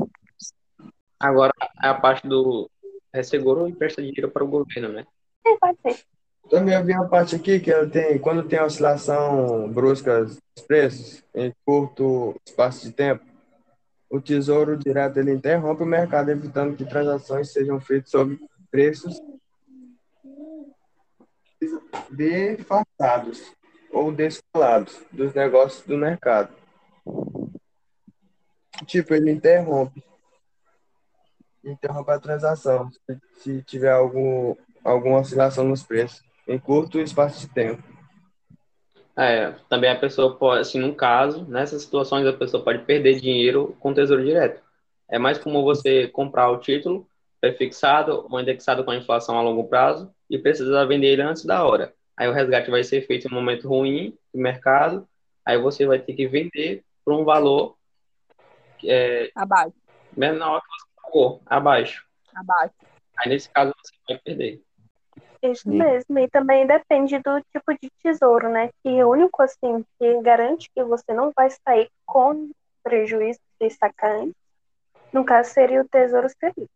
Agora, 1.19 1.53
a 1.79 1.95
parte 1.95 2.29
do 2.29 2.71
resseguro 3.13 3.67
empresta 3.67 4.03
dinheiro 4.03 4.31
para 4.31 4.45
o 4.45 4.49
governo, 4.49 4.91
né? 4.91 5.07
É, 5.47 5.57
pode 5.57 5.79
ser. 5.81 6.05
Também 6.49 6.81
vi 6.85 6.93
uma 6.93 7.09
parte 7.09 7.35
aqui 7.35 7.59
que 7.59 7.71
ela 7.71 7.89
tem, 7.89 8.19
quando 8.19 8.49
tem 8.49 8.61
oscilação 8.61 9.69
brusca 9.69 10.25
dos 10.25 10.39
preços 10.67 11.25
em 11.35 11.53
curto 11.65 12.41
espaço 12.47 12.87
de 12.87 12.93
tempo, 12.93 13.25
o 14.09 14.21
Tesouro 14.21 14.77
Direto 14.77 15.19
ele 15.19 15.33
interrompe 15.33 15.83
o 15.83 15.87
mercado, 15.87 16.31
evitando 16.31 16.77
que 16.77 16.85
transações 16.85 17.53
sejam 17.53 17.81
feitas 17.81 18.11
sob 18.11 18.39
preços 18.71 19.21
disfarçados 22.11 23.53
ou 23.91 24.13
descolados 24.13 25.01
dos 25.11 25.35
negócios 25.35 25.85
do 25.85 25.97
mercado. 25.97 26.55
Tipo, 28.87 29.15
ele 29.15 29.33
interrompe. 29.33 30.05
Interrompe 31.65 32.13
a 32.13 32.21
transação 32.21 32.89
se, 32.91 33.21
se 33.39 33.63
tiver 33.63 33.91
algum, 33.91 34.55
alguma 34.85 35.19
oscilação 35.19 35.65
nos 35.65 35.83
preços 35.83 36.26
em 36.47 36.59
curto 36.59 37.01
espaço 37.01 37.41
de 37.41 37.53
tempo. 37.53 37.83
É, 39.17 39.53
também 39.69 39.91
a 39.91 39.99
pessoa 39.99 40.37
pode, 40.37 40.61
assim, 40.61 40.79
num 40.79 40.95
caso, 40.95 41.47
nessas 41.47 41.83
situações 41.83 42.27
a 42.27 42.33
pessoa 42.33 42.63
pode 42.63 42.85
perder 42.85 43.19
dinheiro 43.19 43.75
com 43.81 43.95
tesouro 43.95 44.23
direto. 44.23 44.63
É 45.09 45.19
mais 45.19 45.39
comum 45.39 45.63
você 45.63 46.07
comprar 46.09 46.51
o 46.51 46.59
título 46.59 47.09
prefixado 47.41 48.27
ou 48.31 48.41
indexado 48.41 48.85
com 48.85 48.91
a 48.91 48.97
inflação 48.97 49.39
a 49.39 49.43
longo 49.43 49.69
prazo 49.69 50.13
e 50.29 50.39
precisar 50.39 50.85
vender 50.85 51.09
ele 51.09 51.23
antes 51.23 51.45
da 51.45 51.65
hora. 51.65 51.95
Aí 52.17 52.29
o 52.29 52.33
resgate 52.33 52.71
vai 52.71 52.85
ser 52.85 53.07
feito 53.07 53.27
em 53.27 53.31
um 53.31 53.35
momento 53.35 53.69
ruim 53.69 54.17
do 54.35 54.41
mercado, 54.41 55.09
aí 55.45 55.59
você 55.59 55.87
vai 55.87 55.99
ter 55.99 56.15
que 56.15 56.27
vender 56.27 56.85
por 57.05 57.15
um 57.15 57.25
valor 57.25 57.77
é, 58.85 59.31
Abaixo, 59.35 59.75
menor 60.17 60.61
que 60.61 60.69
você 60.69 60.87
pagou, 61.03 61.43
abaixo. 61.47 62.05
abaixo. 62.35 62.75
Aí 63.19 63.29
nesse 63.31 63.49
caso 63.51 63.73
você 63.79 63.95
vai 64.09 64.19
perder. 64.19 64.66
Isso 65.43 65.69
Sim. 65.69 65.79
mesmo, 65.79 66.19
e 66.19 66.29
também 66.29 66.67
depende 66.67 67.19
do 67.19 67.41
tipo 67.53 67.73
de 67.81 67.91
tesouro, 68.03 68.49
né? 68.49 68.71
Que 68.83 69.03
o 69.03 69.11
único, 69.11 69.43
assim, 69.43 69.85
que 69.99 70.21
garante 70.23 70.71
que 70.75 70.83
você 70.85 71.13
não 71.13 71.33
vai 71.37 71.49
sair 71.51 71.89
com 72.05 72.51
prejuízo 72.83 73.41
de 73.61 73.71
sacar 73.71 74.13
antes, 74.13 74.35
no 75.13 75.25
caso, 75.25 75.51
seria 75.51 75.83
o 75.83 75.89
Tesouro 75.89 76.29
Selic. 76.29 76.69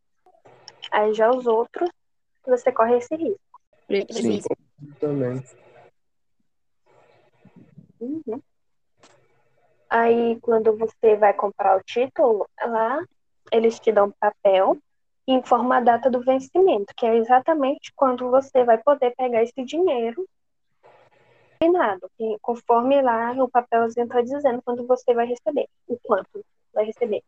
Aí 0.90 1.14
já 1.14 1.30
os 1.30 1.46
outros, 1.46 1.90
você 2.44 2.72
corre 2.72 2.98
esse 2.98 3.14
risco. 3.14 3.40
sim. 4.10 4.40
Também. 4.98 5.42
Uhum. 8.00 8.42
Aí, 9.88 10.38
quando 10.40 10.76
você 10.76 11.16
vai 11.16 11.34
comprar 11.34 11.76
o 11.76 11.82
título, 11.82 12.48
lá 12.64 13.04
eles 13.52 13.78
te 13.80 13.92
dão 13.92 14.06
um 14.06 14.12
papel 14.12 14.78
informa 15.32 15.76
a 15.76 15.80
data 15.80 16.10
do 16.10 16.20
vencimento, 16.20 16.94
que 16.96 17.06
é 17.06 17.16
exatamente 17.16 17.92
quando 17.94 18.30
você 18.30 18.64
vai 18.64 18.78
poder 18.78 19.14
pegar 19.16 19.42
esse 19.42 19.64
dinheiro 19.64 20.26
combinado, 21.60 22.10
conforme 22.40 23.02
lá 23.02 23.32
o 23.32 23.48
papelzinho 23.48 24.04
está 24.06 24.22
dizendo 24.22 24.62
quando 24.62 24.86
você 24.86 25.12
vai 25.12 25.26
receber, 25.26 25.68
o 25.86 25.98
quanto 26.02 26.44
vai 26.72 26.86
receber. 26.86 27.22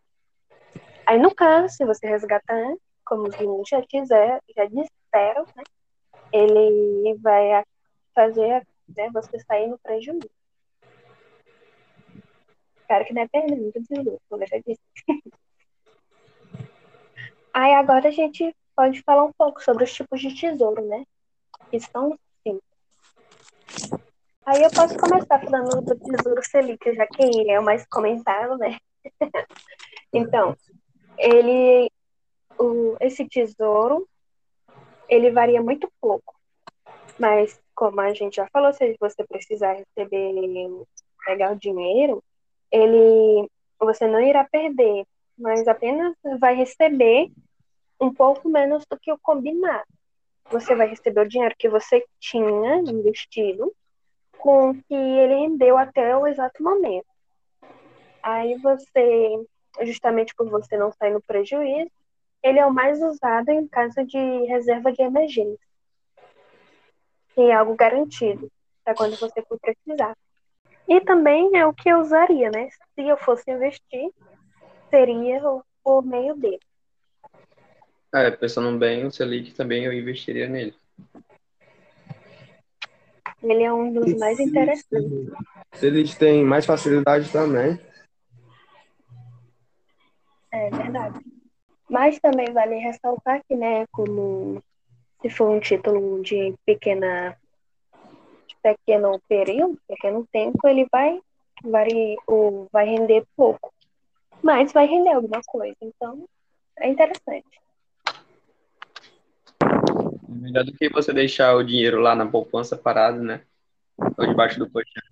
Aí, 1.04 1.18
no 1.18 1.34
caso, 1.34 1.74
se 1.74 1.84
você 1.84 2.06
resgatar 2.06 2.74
como 3.04 3.28
os 3.28 3.36
meninos 3.36 3.68
já, 3.68 3.82
quiser, 3.82 4.40
já 4.56 4.64
disseram, 4.64 5.44
né, 5.54 5.62
ele 6.32 7.14
vai 7.18 7.62
fazer 8.14 8.66
né, 8.96 9.10
você 9.12 9.38
sair 9.40 9.68
no 9.68 9.78
prejuízo. 9.78 10.30
Claro 12.86 13.04
que 13.04 13.12
não 13.12 13.22
é 13.22 13.28
como 13.28 14.42
eu 14.42 14.46
já 14.46 14.58
disse. 14.58 14.80
Aí 17.52 17.74
agora 17.74 18.08
a 18.08 18.12
gente 18.12 18.54
pode 18.74 19.02
falar 19.02 19.24
um 19.24 19.32
pouco 19.32 19.62
sobre 19.62 19.84
os 19.84 19.92
tipos 19.92 20.20
de 20.20 20.34
tesouro, 20.34 20.84
né? 20.86 21.04
Que 21.70 21.78
são 21.80 22.18
cinco. 22.42 22.62
Aí 24.44 24.62
eu 24.62 24.70
posso 24.70 24.96
começar 24.96 25.38
falando 25.40 25.82
do 25.82 25.96
Tesouro 25.96 26.42
Selic, 26.42 26.94
já 26.94 27.06
que 27.06 27.22
ele 27.22 27.50
é 27.50 27.60
o 27.60 27.64
mais 27.64 27.86
comentado, 27.86 28.56
né? 28.58 28.78
então, 30.12 30.56
ele, 31.18 31.90
o, 32.58 32.96
esse 33.00 33.28
tesouro, 33.28 34.08
ele 35.08 35.30
varia 35.30 35.62
muito 35.62 35.90
pouco. 36.00 36.34
Mas, 37.18 37.60
como 37.74 38.00
a 38.00 38.12
gente 38.14 38.36
já 38.36 38.48
falou, 38.52 38.72
se 38.72 38.96
você 38.98 39.24
precisar 39.24 39.74
receber, 39.74 40.34
pegar 41.24 41.52
o 41.52 41.58
dinheiro, 41.58 42.22
ele, 42.70 43.48
você 43.78 44.08
não 44.08 44.20
irá 44.20 44.44
perder, 44.44 45.04
mas 45.38 45.66
apenas 45.66 46.14
vai 46.38 46.54
receber 46.54 47.30
um 48.00 48.12
pouco 48.12 48.48
menos 48.48 48.84
do 48.86 48.98
que 48.98 49.12
o 49.12 49.18
combinado. 49.18 49.86
Você 50.50 50.74
vai 50.74 50.88
receber 50.88 51.20
o 51.20 51.28
dinheiro 51.28 51.54
que 51.58 51.68
você 51.68 52.04
tinha 52.18 52.76
investido 52.78 53.72
com 54.38 54.70
o 54.70 54.74
que 54.74 54.94
ele 54.94 55.34
rendeu 55.34 55.78
até 55.78 56.16
o 56.16 56.26
exato 56.26 56.62
momento. 56.62 57.06
Aí 58.22 58.56
você, 58.58 59.46
justamente 59.82 60.34
por 60.34 60.48
você 60.48 60.76
não 60.76 60.92
sair 60.92 61.12
no 61.12 61.22
prejuízo, 61.22 61.90
ele 62.42 62.58
é 62.58 62.66
o 62.66 62.72
mais 62.72 63.00
usado 63.00 63.50
em 63.50 63.66
caso 63.68 64.04
de 64.04 64.18
reserva 64.46 64.92
de 64.92 65.00
emergência. 65.00 65.66
Que 67.34 67.42
é 67.42 67.54
algo 67.54 67.74
garantido 67.74 68.50
para 68.84 68.94
quando 68.94 69.16
você 69.16 69.42
for 69.42 69.58
precisar. 69.60 70.16
E 70.88 71.00
também 71.00 71.56
é 71.56 71.64
o 71.64 71.72
que 71.72 71.88
eu 71.88 72.00
usaria, 72.00 72.50
né? 72.50 72.68
Se 72.94 73.02
eu 73.06 73.16
fosse 73.16 73.50
investir, 73.50 74.10
seria 75.02 75.42
o- 75.48 75.64
por 75.82 76.04
meio 76.04 76.34
dele. 76.36 76.60
É, 78.14 78.30
pensando 78.30 78.78
bem, 78.78 79.06
o 79.06 79.10
Selic 79.10 79.54
também 79.54 79.84
eu 79.86 79.92
investiria 79.92 80.46
nele. 80.46 80.74
Ele 83.42 83.62
é 83.62 83.72
um 83.72 83.90
dos 83.90 84.12
mais 84.18 84.38
interessantes. 84.38 85.32
Se 85.74 85.86
eles 85.86 86.14
têm 86.14 86.44
mais 86.44 86.66
facilidade 86.66 87.32
também. 87.32 87.80
É 90.52 90.68
verdade. 90.70 91.18
Mas 91.88 92.20
também 92.20 92.52
vale 92.52 92.76
ressaltar 92.76 93.42
que, 93.48 93.56
né, 93.56 93.86
como 93.90 94.62
se 95.22 95.30
for 95.30 95.48
um 95.48 95.58
título 95.58 96.22
de 96.22 96.54
pequena 96.66 97.36
de 98.46 98.56
pequeno 98.62 99.18
período, 99.26 99.78
pequeno 99.88 100.26
tempo, 100.30 100.58
ele 100.68 100.86
vai 100.92 101.18
vari, 101.64 102.16
ou 102.26 102.68
vai 102.70 102.84
render 102.84 103.24
pouco. 103.34 103.72
Mas 104.42 104.72
vai 104.72 104.86
render 104.86 105.12
alguma 105.12 105.40
coisa. 105.46 105.76
Então, 105.80 106.26
é 106.78 106.88
interessante. 106.88 107.60
É 109.62 110.34
melhor 110.34 110.64
do 110.64 110.72
que 110.72 110.88
você 110.88 111.12
deixar 111.12 111.54
o 111.54 111.62
dinheiro 111.62 112.00
lá 112.00 112.14
na 112.14 112.26
poupança 112.26 112.76
parado, 112.76 113.22
né? 113.22 113.42
Ou 114.18 114.26
debaixo 114.26 114.58
do 114.58 114.68
colchão. 114.70 115.02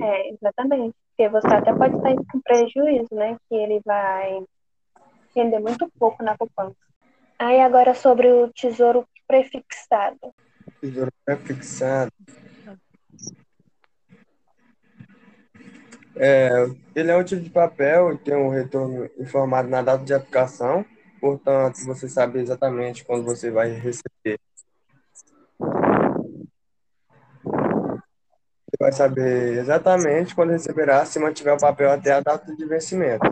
É, 0.00 0.30
exatamente. 0.30 0.94
Porque 1.10 1.28
você 1.28 1.48
até 1.48 1.74
pode 1.74 2.00
sair 2.00 2.16
com 2.30 2.40
prejuízo, 2.40 3.12
né? 3.12 3.36
Que 3.48 3.56
ele 3.56 3.80
vai 3.84 4.42
render 5.34 5.58
muito 5.58 5.90
pouco 5.98 6.22
na 6.22 6.36
poupança. 6.36 6.76
Aí 7.38 7.60
agora 7.60 7.94
sobre 7.94 8.32
o 8.32 8.52
tesouro 8.52 9.06
prefixado. 9.26 10.32
Tesouro 10.80 11.12
prefixado. 11.24 12.12
É, 16.20 16.66
ele 16.96 17.10
é 17.10 17.16
um 17.16 17.22
tipo 17.22 17.42
de 17.42 17.50
papel 17.50 18.12
e 18.12 18.18
tem 18.18 18.34
um 18.34 18.48
retorno 18.48 19.08
informado 19.18 19.68
na 19.68 19.82
data 19.82 20.04
de 20.04 20.12
aplicação, 20.12 20.84
portanto, 21.20 21.78
você 21.84 22.08
sabe 22.08 22.40
exatamente 22.40 23.04
quando 23.04 23.24
você 23.24 23.50
vai 23.50 23.70
receber. 23.70 24.40
Você 28.66 28.76
vai 28.80 28.92
saber 28.92 29.58
exatamente 29.58 30.34
quando 30.34 30.50
receberá 30.50 31.04
se 31.04 31.18
mantiver 31.20 31.54
o 31.54 31.60
papel 31.60 31.90
até 31.90 32.12
a 32.12 32.20
data 32.20 32.54
de 32.54 32.64
vencimento. 32.66 33.24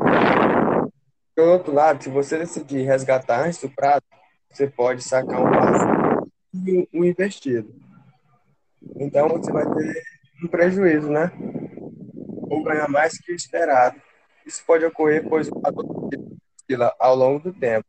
Por 1.34 1.48
outro 1.48 1.74
lado, 1.74 2.02
se 2.02 2.08
você 2.08 2.38
decidir 2.38 2.82
resgatar 2.82 3.44
antes 3.44 3.60
do 3.60 3.68
prazo, 3.68 4.02
você 4.50 4.66
pode 4.68 5.02
sacar 5.02 5.40
um 5.40 5.50
prazo 5.50 6.30
que 6.64 6.88
o 6.92 7.04
investido. 7.04 7.74
Então 8.96 9.28
você 9.28 9.52
vai 9.52 9.64
ter 9.64 10.02
um 10.42 10.48
prejuízo, 10.48 11.10
né? 11.10 11.30
Ou 12.48 12.62
ganhar 12.62 12.88
mais 12.88 13.18
que 13.18 13.32
o 13.32 13.34
esperado. 13.34 14.00
Isso 14.44 14.62
pode 14.66 14.84
ocorrer, 14.84 15.28
pois 15.28 15.48
o 15.48 15.60
valor 15.60 16.10
ao 16.98 17.14
longo 17.14 17.40
do 17.40 17.52
tempo. 17.52 17.86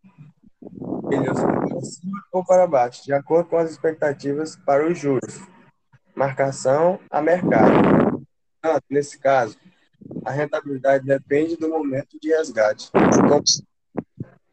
Ele 1.12 1.26
para 1.26 1.82
cima 1.82 2.24
ou 2.32 2.46
para 2.46 2.68
baixo, 2.68 3.04
de 3.04 3.14
acordo 3.14 3.50
com 3.50 3.58
as 3.58 3.72
expectativas 3.72 4.56
para 4.56 4.88
os 4.88 4.98
juros. 4.98 5.40
Marcação 6.16 7.00
a 7.10 7.22
mercado. 7.22 8.26
Portanto, 8.62 8.84
nesse 8.90 9.18
caso, 9.20 9.58
a 10.26 10.32
rentabilidade 10.32 11.06
depende 11.06 11.56
do 11.56 11.70
momento 11.70 12.18
de 12.22 12.30
resgate. 12.30 12.92
Como 12.92 13.44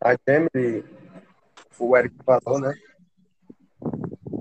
a 0.03 0.17
Gemini, 0.29 0.85
o 1.79 1.97
Eric 1.97 2.15
falou, 2.25 2.61
né? 2.61 2.75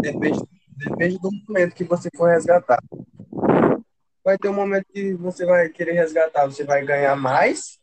Depende, 0.01 0.39
depende 0.77 1.17
do 1.19 1.29
momento 1.47 1.75
que 1.75 1.83
você 1.83 2.09
for 2.15 2.29
resgatar. 2.29 2.79
Vai 4.23 4.37
ter 4.37 4.49
um 4.49 4.53
momento 4.53 4.85
que 4.85 5.13
você 5.13 5.45
vai 5.45 5.69
querer 5.69 5.93
resgatar, 5.93 6.45
você 6.45 6.63
vai 6.63 6.85
ganhar 6.85 7.15
mais, 7.15 7.79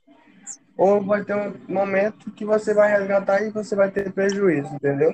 ou 0.76 1.02
vai 1.02 1.24
ter 1.24 1.34
um 1.34 1.52
momento 1.68 2.30
que 2.30 2.44
você 2.44 2.72
vai 2.72 2.90
resgatar 2.90 3.42
e 3.42 3.50
você 3.50 3.76
vai 3.76 3.90
ter 3.90 4.10
prejuízo, 4.12 4.74
entendeu? 4.74 5.12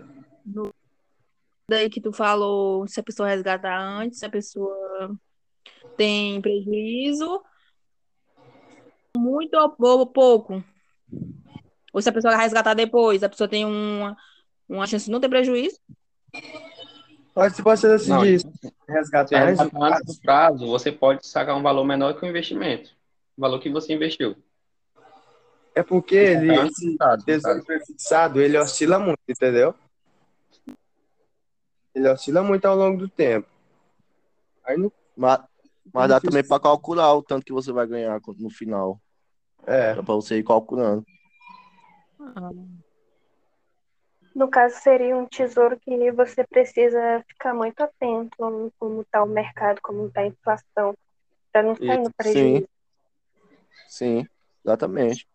Daí 1.69 1.91
que 1.91 2.01
tu 2.01 2.13
falou 2.13 2.87
se 2.87 3.01
a 3.01 3.03
pessoa 3.03 3.29
resgatar 3.29 3.77
antes, 3.77 4.21
se 4.21 4.27
a 4.27 4.31
pessoa 4.31 5.19
tem 5.97 6.41
prejuízo, 6.41 7.43
muito 9.17 9.57
ou 9.57 10.07
pouco. 10.07 10.63
Ou 11.93 12.03
se 12.03 12.09
a 12.09 12.13
pessoa 12.13 12.37
resgatar 12.37 12.75
depois, 12.75 13.23
a 13.23 13.29
pessoa 13.29 13.49
tem 13.49 13.65
uma, 13.65 14.17
uma 14.69 14.87
chance 14.87 15.07
de 15.07 15.11
não 15.11 15.21
ter 15.21 15.29
prejuízo. 15.29 15.81
Mas 17.37 17.55
se 17.55 17.61
você 17.61 17.87
Não, 17.87 18.23
decidir 18.23 18.41
se 18.41 18.73
resgatar 18.89 19.43
antes 19.43 19.71
do 19.71 19.83
antes 19.83 20.19
prazo, 20.21 20.67
você 20.67 20.91
pode 20.91 21.27
sacar 21.27 21.55
um 21.55 21.63
valor 21.63 21.85
menor 21.85 22.19
que 22.19 22.25
o 22.25 22.29
investimento. 22.29 22.91
O 23.37 23.43
valor 23.43 23.61
que 23.61 23.69
você 23.69 23.93
investiu. 23.93 24.35
é 25.75 25.83
porque 25.83 26.15
ele, 26.15 26.51
Antes 26.59 26.81
do 26.81 26.91
esse 26.93 26.97
no 26.99 27.25
tesouro 27.25 27.63
prefixado, 27.63 28.41
ele 28.41 28.57
oscila 28.57 28.99
muito, 28.99 29.21
entendeu? 29.29 29.75
Ele 31.95 32.09
oscila 32.09 32.43
muito 32.43 32.65
ao 32.65 32.75
longo 32.75 32.97
do 32.97 33.09
tempo. 33.09 33.47
Aí 34.65 34.79
no, 34.79 34.91
Mas, 35.15 35.41
mas 35.93 36.09
dá 36.09 36.19
também 36.19 36.43
para 36.43 36.61
calcular 36.61 37.13
o 37.15 37.23
tanto 37.23 37.45
que 37.45 37.53
você 37.53 37.71
vai 37.71 37.87
ganhar 37.87 38.19
no 38.39 38.49
final. 38.49 38.99
é, 39.67 39.95
Dá 39.95 40.03
para 40.03 40.15
você 40.15 40.39
ir 40.39 40.45
calculando. 40.45 41.05
No 44.37 44.49
caso, 44.49 44.77
seria 44.81 45.17
um 45.17 45.25
tesouro 45.25 45.81
que 45.81 46.13
você 46.13 46.45
precisa 46.45 47.25
ficar 47.27 47.55
muito 47.55 47.81
atento 47.81 48.45
a 48.45 48.71
como 48.79 49.01
está 49.01 49.23
o 49.23 49.27
mercado, 49.27 49.81
como 49.81 50.09
está 50.09 50.21
a 50.21 50.27
inflação, 50.27 50.95
para 51.51 51.63
não 51.63 51.75
sair 51.75 51.97
no 51.97 52.13
prejuízo. 52.13 52.69
Sim, 53.89 54.29
exatamente. 54.63 55.27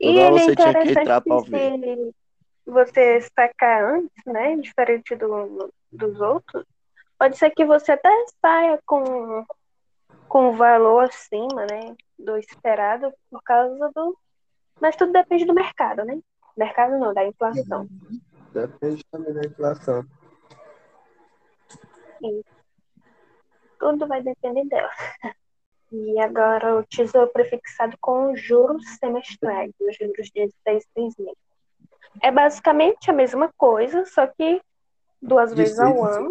E 0.00 0.06
Toda 0.06 0.20
hora 0.20 0.28
ele 0.30 0.40
é 0.40 0.42
você 0.42 0.52
interessante 0.52 2.14
se 2.64 2.70
você 2.70 3.20
sacar 3.36 3.84
antes, 3.84 4.24
né, 4.24 4.56
diferente 4.56 5.14
do, 5.14 5.70
dos 5.92 6.18
outros, 6.18 6.64
pode 7.18 7.36
ser 7.36 7.50
que 7.50 7.66
você 7.66 7.92
até 7.92 8.08
saia 8.40 8.80
com 8.86 9.44
com 10.28 10.48
o 10.48 10.56
valor 10.56 11.04
acima, 11.04 11.66
né, 11.70 11.94
do 12.18 12.38
esperado 12.38 13.12
por 13.30 13.42
causa 13.42 13.90
do... 13.94 14.16
Mas 14.80 14.96
tudo 14.96 15.12
depende 15.12 15.44
do 15.44 15.52
mercado, 15.52 16.06
né? 16.06 16.18
Mercado 16.56 16.98
não, 16.98 17.14
da 17.14 17.26
inflação. 17.26 17.88
depende 18.52 19.04
também 19.10 19.32
da 19.32 19.40
inflação. 19.46 20.04
Tudo 23.78 24.06
vai 24.06 24.22
depender 24.22 24.64
dela. 24.66 24.90
E 25.90 26.18
agora 26.20 26.78
o 26.78 26.84
tesouro 26.84 27.30
prefixado 27.30 27.96
com 28.00 28.32
os 28.32 28.40
juros 28.40 28.82
semestrais, 28.98 29.72
os 29.80 29.96
juros 29.96 30.30
de 30.30 30.50
seis, 30.62 30.86
seis 30.94 31.14
meses. 31.18 31.38
É 32.22 32.30
basicamente 32.30 33.10
a 33.10 33.12
mesma 33.12 33.52
coisa, 33.56 34.04
só 34.06 34.26
que 34.26 34.60
duas 35.20 35.52
vezes 35.52 35.78
ao 35.78 36.04
ano, 36.04 36.30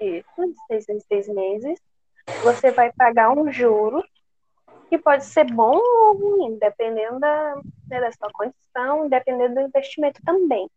isso, 0.00 0.26
de 0.38 0.56
seis 0.66 0.88
em 0.88 1.00
seis 1.00 1.28
meses, 1.28 1.80
você 2.42 2.70
vai 2.70 2.92
pagar 2.92 3.30
um 3.30 3.50
juro 3.50 4.02
que 4.88 4.98
pode 4.98 5.24
ser 5.24 5.44
bom 5.44 5.76
ou 5.76 6.16
ruim, 6.16 6.58
dependendo 6.58 7.18
da, 7.20 7.60
né, 7.88 8.00
da 8.00 8.12
sua 8.12 8.30
condição, 8.32 9.08
dependendo 9.08 9.54
do 9.54 9.60
investimento 9.62 10.20
também. 10.24 10.68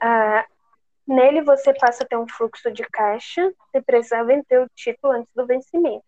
Ah, 0.00 0.46
nele 1.06 1.42
você 1.42 1.72
passa 1.74 2.04
a 2.04 2.06
ter 2.06 2.16
um 2.16 2.28
fluxo 2.28 2.70
de 2.70 2.82
caixa, 2.84 3.52
se 3.70 3.80
precisar 3.82 4.22
vender 4.24 4.60
o 4.60 4.68
título 4.74 5.14
antes 5.14 5.32
do 5.34 5.46
vencimento. 5.46 6.04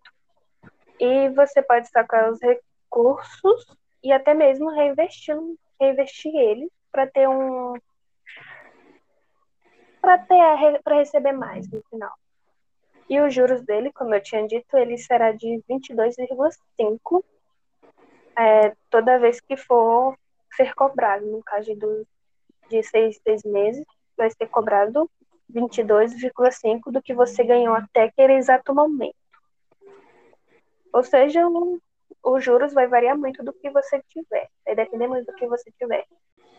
E 0.99 1.31
você 1.31 1.63
pode 1.63 1.89
sacar 1.89 2.31
os 2.31 2.39
recursos 2.41 3.77
e 4.03 4.13
até 4.13 4.35
mesmo 4.35 4.71
reinvestir, 4.71 5.37
reinvestir 5.81 6.69
para 6.93 7.07
ter 7.07 7.29
um 7.29 7.75
para 10.01 10.19
ter 10.19 10.83
para 10.83 10.97
receber 10.97 11.33
mais 11.33 11.71
no 11.71 11.83
final. 11.91 12.13
E 13.09 13.21
os 13.21 13.35
juros 13.35 13.63
dele, 13.63 13.93
como 13.93 14.15
eu 14.15 14.23
tinha 14.23 14.47
dito, 14.47 14.77
ele 14.77 14.97
será 14.97 15.33
de 15.33 15.63
22,5 15.69 17.25
é, 18.39 18.77
toda 19.01 19.19
vez 19.19 19.41
que 19.41 19.57
for 19.57 20.15
ser 20.55 20.75
cobrado. 20.75 21.25
No 21.25 21.43
caso 21.43 21.75
do, 21.75 22.07
de 22.69 22.83
seis, 22.83 23.19
seis 23.23 23.43
meses, 23.45 23.85
vai 24.17 24.31
ser 24.31 24.47
cobrado 24.49 25.11
22,5 25.51 26.93
do 26.93 27.03
que 27.03 27.15
você 27.15 27.43
ganhou 27.43 27.75
até 27.75 28.05
aquele 28.05 28.35
exato 28.35 28.75
momento. 28.75 29.17
Ou 30.93 31.03
seja, 31.03 31.41
os 32.23 32.45
juros 32.45 32.75
vai 32.75 32.87
variar 32.87 33.17
muito 33.17 33.43
do 33.43 33.55
que 33.55 33.71
você 33.71 34.03
tiver. 34.09 34.49
Vai 34.67 34.75
depender 34.75 35.09
muito 35.09 35.27
do 35.27 35.35
que 35.35 35.47
você 35.47 35.71
tiver. 35.79 36.05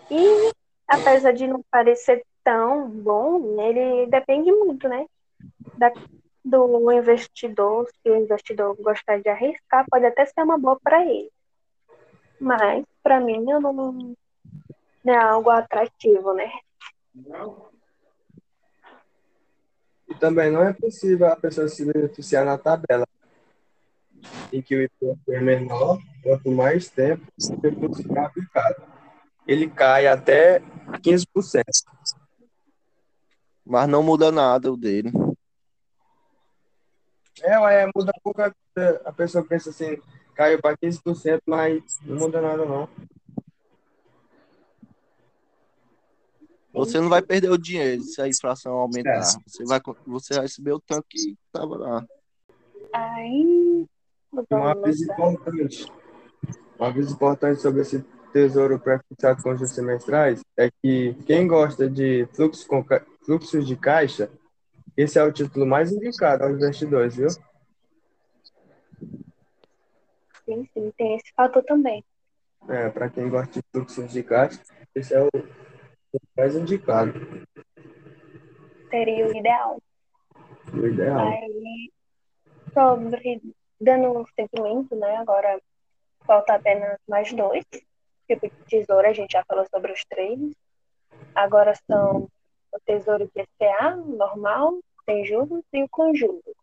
E, 0.09 0.51
apesar 0.87 1.33
de 1.33 1.47
não 1.47 1.63
parecer 1.69 2.25
tão 2.43 2.89
bom, 2.89 3.61
ele 3.61 4.07
depende 4.07 4.51
muito, 4.51 4.89
né? 4.89 5.05
Da, 5.77 5.91
do 6.43 6.91
investidor. 6.91 7.87
Se 8.01 8.09
o 8.09 8.15
investidor 8.15 8.75
gostar 8.79 9.21
de 9.21 9.29
arriscar, 9.29 9.85
pode 9.91 10.05
até 10.05 10.25
ser 10.25 10.41
uma 10.41 10.57
boa 10.57 10.79
para 10.81 11.05
ele. 11.05 11.29
Mas, 12.41 12.83
para 13.03 13.19
mim, 13.19 13.47
eu 13.47 13.61
não, 13.61 13.71
não 13.71 14.15
é 15.05 15.15
algo 15.15 15.51
atrativo, 15.51 16.33
né? 16.33 16.51
E 20.09 20.15
também 20.15 20.51
não 20.51 20.63
é 20.63 20.73
possível 20.73 21.27
a 21.27 21.35
pessoa 21.35 21.67
se 21.67 21.85
beneficiar 21.85 22.43
na 22.43 22.57
tabela, 22.57 23.07
em 24.51 24.59
que 24.59 24.75
o 24.75 24.83
imposto 24.83 25.31
é 25.31 25.39
menor 25.39 25.99
quanto 26.23 26.49
mais 26.49 26.89
tempo 26.89 27.23
o 27.37 28.03
for 28.03 28.17
aplicado. 28.17 28.87
Ele 29.47 29.69
cai 29.69 30.07
até 30.07 30.61
15%. 31.03 31.63
Mas 33.63 33.87
não 33.87 34.01
muda 34.01 34.31
nada 34.31 34.71
o 34.71 34.77
dele. 34.77 35.11
É, 37.43 37.59
ué, 37.59 37.87
muda 37.95 38.11
pouca 38.23 38.51
coisa. 38.73 39.01
A 39.05 39.13
pessoa 39.13 39.45
pensa 39.45 39.69
assim, 39.69 39.97
caiu 40.35 40.61
para 40.61 40.77
15%, 40.77 41.41
mas 41.45 41.83
não 42.03 42.17
muda 42.17 42.41
nada 42.41 42.65
não. 42.65 42.87
Você 46.73 46.99
não 46.99 47.09
vai 47.09 47.21
perder 47.21 47.51
o 47.51 47.57
dinheiro 47.57 48.01
se 48.03 48.21
a 48.21 48.27
inflação 48.27 48.73
aumentar. 48.73 49.19
É. 49.19 49.21
Você 49.45 49.63
vai, 49.65 49.81
você 50.07 50.33
vai 50.33 50.43
receber 50.43 50.71
o 50.71 50.79
tanto 50.79 51.05
que 51.09 51.37
estava 51.47 51.77
lá. 51.77 52.05
Aí, 52.93 53.85
uma 54.31 54.45
lá. 54.49 54.73
importante, 54.89 55.91
uma 56.79 56.93
coisa 56.93 57.11
importante 57.11 57.61
sobre 57.61 57.81
esse 57.81 58.03
tesouro 58.31 58.79
pré-fixado 58.79 59.43
com 59.43 59.53
juros 59.53 59.71
semestrais 59.71 60.41
é 60.57 60.69
que 60.81 61.13
quem 61.25 61.47
gosta 61.47 61.89
de 61.89 62.25
fluxo 62.33 62.65
fluxos 63.25 63.67
de 63.67 63.75
caixa, 63.75 64.31
esse 64.95 65.19
é 65.19 65.23
o 65.23 65.31
título 65.31 65.65
mais 65.65 65.91
indicado 65.91 66.43
aos 66.43 66.55
investidores, 66.55 67.15
viu? 67.15 67.27
Sim, 70.73 70.91
tem 70.97 71.15
esse 71.15 71.31
fator 71.33 71.63
também. 71.63 72.03
É, 72.69 72.89
para 72.89 73.09
quem 73.09 73.29
gosta 73.29 73.59
de 73.59 73.61
fluxos 73.71 74.11
de 74.11 74.21
caixa, 74.23 74.61
esse 74.93 75.13
é 75.13 75.21
o 75.21 75.29
mais 76.37 76.55
indicado, 76.55 77.13
Seria 78.89 79.25
o 79.25 79.35
ideal. 79.35 79.81
o 80.73 80.85
ideal. 80.85 81.27
Aí, 81.27 81.91
sobre 82.73 83.41
dando 83.79 84.27
seguimento, 84.35 84.95
né? 84.95 85.15
Agora 85.17 85.59
falta 86.25 86.55
apenas 86.55 86.97
mais 87.07 87.31
dois 87.31 87.63
tipos 88.27 88.49
de 88.49 88.65
tesouro. 88.67 89.07
A 89.07 89.13
gente 89.13 89.31
já 89.31 89.43
falou 89.45 89.65
sobre 89.73 89.93
os 89.93 90.03
três. 90.05 90.39
Agora 91.33 91.73
são 91.89 92.27
o 92.73 92.79
tesouro 92.85 93.29
de 93.33 93.41
ECA, 93.41 93.95
normal, 93.95 94.79
sem 95.05 95.25
juros, 95.25 95.63
e 95.73 95.83
o 95.83 95.89
com 95.89 96.13
juros. 96.13 96.60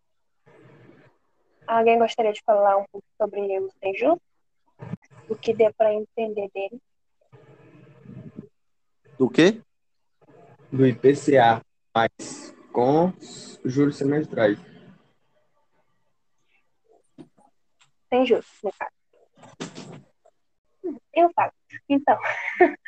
Alguém 1.68 1.98
gostaria 1.98 2.32
de 2.32 2.42
falar 2.44 2.78
um 2.78 2.84
pouco 2.90 3.06
sobre 3.16 3.40
o 3.58 3.70
sem 3.80 3.94
juros? 3.94 4.18
O 5.28 5.36
que 5.36 5.52
deu 5.52 5.72
para 5.74 5.92
entender 5.92 6.50
dele? 6.52 6.80
Do 9.18 9.28
quê? 9.28 9.60
do 10.70 10.86
IPCA, 10.86 11.62
mas 11.94 12.54
com 12.72 13.12
juros 13.64 13.96
semestrais. 13.96 14.58
Sem 18.08 18.26
juros, 18.26 18.46
no 18.62 18.72
caso. 18.72 18.92
Eu 21.12 21.30
falo. 21.34 21.52
Então, 21.88 22.18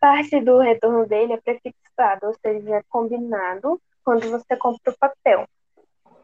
parte 0.00 0.40
do 0.40 0.58
retorno 0.58 1.06
dele 1.06 1.32
é 1.32 1.40
prefixado, 1.40 2.26
ou 2.26 2.34
seja, 2.34 2.76
é 2.76 2.82
combinado 2.88 3.80
quando 4.04 4.30
você 4.30 4.56
compra 4.56 4.92
o 4.92 4.98
papel. 4.98 5.48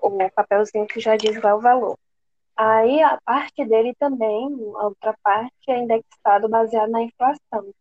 O 0.06 0.30
papelzinho 0.30 0.86
que 0.86 1.00
já 1.00 1.16
diz 1.16 1.40
lá 1.42 1.54
o 1.54 1.60
valor. 1.60 1.98
Aí 2.56 3.02
a 3.02 3.18
parte 3.24 3.64
dele 3.64 3.94
também, 3.98 4.46
a 4.76 4.86
outra 4.86 5.14
parte, 5.22 5.52
é 5.68 5.78
indexado 5.78 6.48
baseado 6.48 6.90
na 6.90 7.02
inflação. 7.02 7.72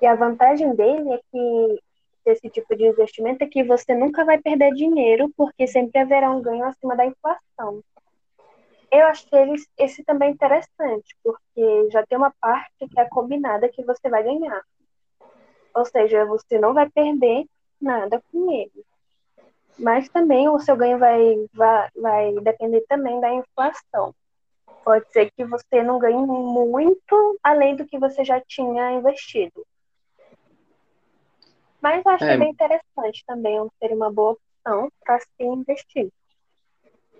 E 0.00 0.06
a 0.06 0.14
vantagem 0.14 0.74
dele 0.74 1.12
é 1.12 1.20
que 1.30 1.82
esse 2.26 2.50
tipo 2.50 2.76
de 2.76 2.86
investimento 2.86 3.44
é 3.44 3.46
que 3.46 3.62
você 3.62 3.94
nunca 3.94 4.24
vai 4.24 4.38
perder 4.38 4.72
dinheiro, 4.74 5.30
porque 5.36 5.66
sempre 5.66 6.00
haverá 6.00 6.30
um 6.30 6.42
ganho 6.42 6.64
acima 6.64 6.96
da 6.96 7.06
inflação. 7.06 7.82
Eu 8.90 9.06
achei 9.06 9.54
esse 9.78 10.04
também 10.04 10.30
interessante, 10.30 11.16
porque 11.22 11.90
já 11.90 12.04
tem 12.06 12.16
uma 12.16 12.32
parte 12.40 12.88
que 12.88 13.00
é 13.00 13.08
combinada 13.08 13.68
que 13.68 13.82
você 13.82 14.08
vai 14.08 14.22
ganhar. 14.22 14.62
Ou 15.74 15.84
seja, 15.84 16.24
você 16.24 16.58
não 16.58 16.72
vai 16.72 16.88
perder 16.88 17.46
nada 17.80 18.22
com 18.30 18.52
ele. 18.52 18.84
Mas 19.78 20.08
também 20.08 20.48
o 20.48 20.58
seu 20.58 20.76
ganho 20.76 20.98
vai, 20.98 21.46
vai, 21.52 21.88
vai 21.96 22.34
depender 22.40 22.82
também 22.88 23.20
da 23.20 23.32
inflação. 23.32 24.14
Pode 24.84 25.10
ser 25.12 25.30
que 25.36 25.44
você 25.44 25.82
não 25.82 25.98
ganhe 25.98 26.16
muito 26.16 27.38
além 27.42 27.74
do 27.74 27.86
que 27.86 27.98
você 27.98 28.24
já 28.24 28.40
tinha 28.40 28.92
investido. 28.92 29.66
Mas 31.80 32.04
eu 32.04 32.12
acho 32.12 32.24
É. 32.24 32.36
bem 32.36 32.50
interessante 32.50 33.24
também, 33.26 33.68
seria 33.78 33.96
uma 33.96 34.12
boa 34.12 34.32
opção 34.32 34.90
para 35.04 35.20
se 35.20 35.28
investir. 35.40 36.10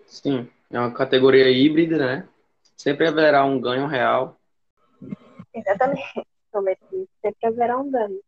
Sim, 0.07 0.49
é 0.71 0.79
uma 0.79 0.93
categoria 0.93 1.51
híbrida, 1.51 1.99
né? 1.99 2.29
Sempre 2.77 3.09
haverá 3.09 3.45
um 3.45 3.61
ganho 3.61 3.87
real. 3.87 4.38
Exatamente. 5.53 6.03
Sempre 7.21 7.47
haverá 7.47 7.79
um 7.79 7.90
ganho. 7.90 8.21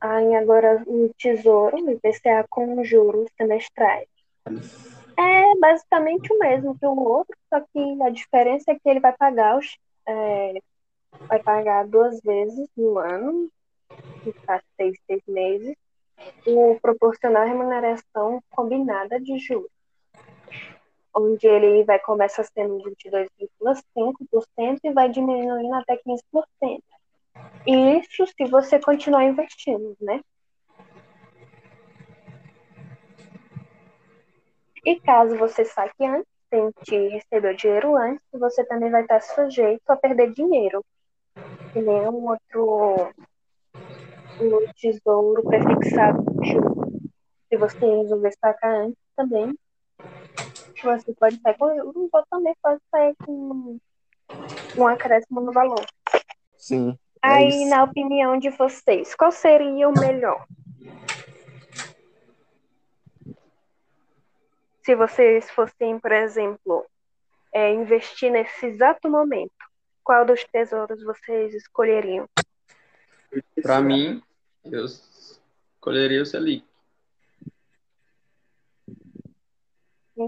Aí 0.00 0.34
agora 0.36 0.82
o 0.86 1.10
tesouro, 1.18 1.76
o 1.76 1.90
IPCA 1.90 2.46
com 2.48 2.84
juros 2.84 3.28
semestrais. 3.36 4.08
É 5.16 5.56
basicamente 5.58 6.32
o 6.32 6.38
mesmo 6.38 6.78
que 6.78 6.86
o 6.86 6.96
outro, 6.96 7.36
só 7.52 7.60
que 7.60 8.02
a 8.02 8.10
diferença 8.10 8.70
é 8.70 8.74
que 8.74 8.88
ele 8.88 9.00
vai 9.00 9.12
pagar 9.16 9.58
os. 9.58 9.76
é, 10.06 10.54
vai 11.26 11.42
pagar 11.42 11.86
duas 11.86 12.20
vezes 12.20 12.68
no 12.76 12.98
ano, 12.98 13.50
no 14.24 14.32
caso 14.46 14.62
seis, 14.76 14.96
seis 15.06 15.22
meses, 15.26 15.74
o 16.46 16.78
proporcionar 16.80 17.46
remuneração 17.46 18.40
combinada 18.50 19.20
de 19.20 19.38
juros. 19.38 19.70
Onde 21.14 21.46
ele 21.46 21.84
vai 21.84 21.98
começar 21.98 22.44
sendo 22.44 22.78
22,5% 22.84 24.78
e 24.84 24.92
vai 24.92 25.08
diminuindo 25.08 25.74
até 25.74 25.96
15%. 25.96 26.82
Isso 27.66 28.26
se 28.26 28.44
você 28.50 28.80
continuar 28.80 29.24
investindo, 29.24 29.96
né? 30.00 30.20
E 34.84 34.98
caso 35.00 35.36
você 35.36 35.64
saque 35.64 36.04
antes, 36.04 36.26
tente 36.48 37.08
receber 37.08 37.52
o 37.52 37.56
dinheiro 37.56 37.96
antes, 37.96 38.24
você 38.32 38.64
também 38.64 38.90
vai 38.90 39.02
estar 39.02 39.20
sujeito 39.20 39.82
a 39.90 39.96
perder 39.96 40.32
dinheiro. 40.32 40.82
Que 41.72 41.80
nem 41.80 42.08
um 42.08 42.28
outro 42.28 43.12
um 44.40 44.66
tesouro 44.76 45.42
prefixado. 45.42 46.24
Se 47.48 47.56
você 47.56 47.78
resolver 47.84 48.32
sacar 48.40 48.72
antes 48.72 48.98
também, 49.16 49.58
você 50.82 51.12
pode 51.14 51.40
sair 51.40 51.58
com 51.58 51.76
juros 51.76 52.10
também 52.30 52.54
pode 52.62 52.80
sair 52.90 53.14
com 53.26 53.78
um 54.76 54.86
acréscimo 54.86 55.40
no 55.40 55.52
valor. 55.52 55.84
Sim. 56.56 56.96
É 57.22 57.28
Aí, 57.28 57.48
isso. 57.48 57.70
na 57.70 57.84
opinião 57.84 58.38
de 58.38 58.50
vocês, 58.50 59.14
qual 59.14 59.32
seria 59.32 59.88
o 59.88 59.98
melhor? 59.98 60.46
Se 64.82 64.94
vocês 64.94 65.50
fossem, 65.50 65.98
por 65.98 66.12
exemplo, 66.12 66.86
é, 67.52 67.72
investir 67.74 68.30
nesse 68.30 68.66
exato 68.66 69.10
momento, 69.10 69.52
qual 70.02 70.24
dos 70.24 70.44
tesouros 70.44 71.02
vocês 71.02 71.52
escolheriam? 71.54 72.26
Para 73.62 73.80
mim, 73.80 74.22
eu 74.64 74.86
escolheria 74.86 76.22
o 76.22 76.26
Selic. 76.26 76.64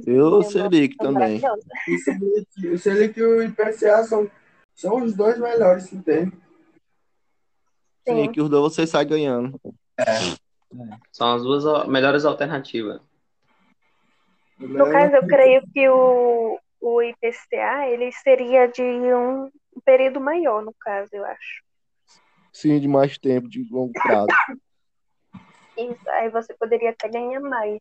Eu 0.06 0.28
Uma 0.28 0.42
Selic 0.42 0.96
também. 0.96 1.40
O 1.88 1.98
Selic, 1.98 2.68
o 2.68 2.78
Selic 2.78 3.18
e 3.18 3.22
o 3.22 3.42
IPCA 3.42 4.04
são, 4.04 4.30
são 4.74 5.02
os 5.02 5.14
dois 5.14 5.38
melhores 5.38 5.88
que 5.88 5.96
tem. 5.96 6.30
Sim, 8.14 8.32
que 8.32 8.40
os 8.40 8.48
dois 8.48 8.72
você 8.72 8.86
sai 8.86 9.04
ganhando. 9.04 9.60
São 11.12 11.34
as 11.34 11.42
duas 11.42 11.86
melhores 11.88 12.24
alternativas. 12.24 13.00
No 14.58 14.90
caso, 14.90 15.16
eu 15.16 15.26
creio 15.26 15.62
que 15.72 15.88
o, 15.88 16.58
o 16.80 17.02
IPCA 17.02 17.88
ele 17.88 18.12
seria 18.12 18.66
de 18.68 18.82
um 18.82 19.50
período 19.84 20.20
maior, 20.20 20.62
no 20.62 20.74
caso, 20.80 21.08
eu 21.12 21.24
acho. 21.24 21.62
Sim, 22.52 22.78
de 22.78 22.86
mais 22.88 23.16
tempo, 23.16 23.48
de 23.48 23.66
longo 23.70 23.92
prazo. 23.92 24.26
Isso, 25.76 26.10
aí 26.10 26.28
você 26.28 26.52
poderia 26.54 26.90
até 26.90 27.08
ganhar 27.08 27.40
mais. 27.40 27.80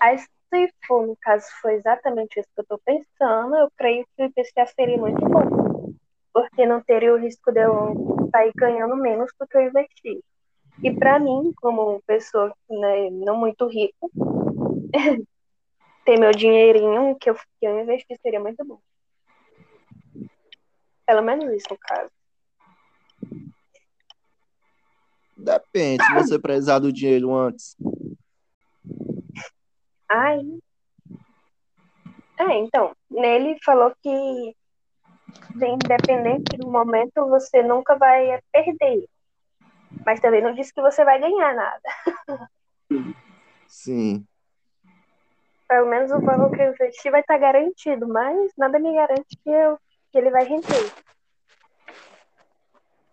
Aí, 0.00 0.18
se 0.18 0.72
for, 0.86 1.06
no 1.06 1.16
caso, 1.20 1.46
for 1.60 1.70
exatamente 1.70 2.40
isso 2.40 2.48
que 2.54 2.60
eu 2.60 2.62
estou 2.62 2.80
pensando, 2.84 3.56
eu 3.56 3.70
creio 3.76 4.06
que 4.16 4.22
o 4.22 4.26
IPCA 4.26 4.66
seria 4.74 4.96
muito 4.96 5.20
bom. 5.20 5.75
Porque 6.36 6.66
não 6.66 6.82
teria 6.82 7.14
o 7.14 7.16
risco 7.16 7.50
de 7.50 7.60
eu 7.60 8.28
sair 8.30 8.52
ganhando 8.54 8.94
menos 8.94 9.32
do 9.40 9.46
que 9.48 9.56
eu 9.56 9.62
investi. 9.62 10.22
E 10.84 10.94
para 10.94 11.18
mim, 11.18 11.50
como 11.56 12.02
pessoa 12.06 12.54
né, 12.68 13.08
não 13.08 13.38
muito 13.38 13.66
rica, 13.66 13.96
ter 16.04 16.20
meu 16.20 16.32
dinheirinho 16.32 17.16
que 17.18 17.30
eu, 17.30 17.34
que 17.34 17.66
eu 17.66 17.80
investi 17.80 18.14
seria 18.20 18.38
muito 18.38 18.62
bom. 18.66 18.78
Pelo 21.06 21.22
menos 21.22 21.50
isso, 21.54 21.68
no 21.70 21.78
caso. 21.78 22.10
Depende, 25.38 26.04
se 26.04 26.12
você 26.12 26.38
precisar 26.38 26.80
do 26.80 26.92
dinheiro 26.92 27.34
antes. 27.34 27.74
Ai. 30.06 30.42
É, 32.38 32.58
então, 32.58 32.94
nele 33.10 33.56
falou 33.64 33.90
que 34.02 34.54
independente 35.54 36.56
do 36.56 36.70
momento, 36.70 37.28
você 37.28 37.62
nunca 37.62 37.96
vai 37.96 38.40
perder. 38.52 39.08
Mas 40.04 40.20
também 40.20 40.42
não 40.42 40.54
disse 40.54 40.72
que 40.72 40.80
você 40.80 41.04
vai 41.04 41.18
ganhar 41.18 41.54
nada. 41.54 41.82
Sim. 43.68 44.26
Pelo 45.68 45.88
menos 45.88 46.12
o 46.12 46.20
valor 46.20 46.50
que 46.50 46.62
eu 46.62 46.72
investi 46.72 47.10
vai 47.10 47.20
estar 47.20 47.38
garantido, 47.38 48.06
mas 48.06 48.52
nada 48.56 48.78
me 48.78 48.94
garante 48.94 49.36
que, 49.42 49.50
eu, 49.50 49.78
que 50.12 50.18
ele 50.18 50.30
vai 50.30 50.44
render. 50.44 50.92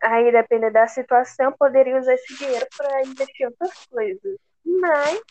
Aí, 0.03 0.31
dependendo 0.31 0.73
da 0.73 0.87
situação, 0.87 1.47
eu 1.47 1.57
poderia 1.57 1.97
usar 1.97 2.13
esse 2.13 2.37
dinheiro 2.37 2.67
para 2.77 3.01
investir 3.01 3.41
em 3.41 3.45
outras 3.45 3.85
coisas. 3.87 4.37
Mas 4.65 5.21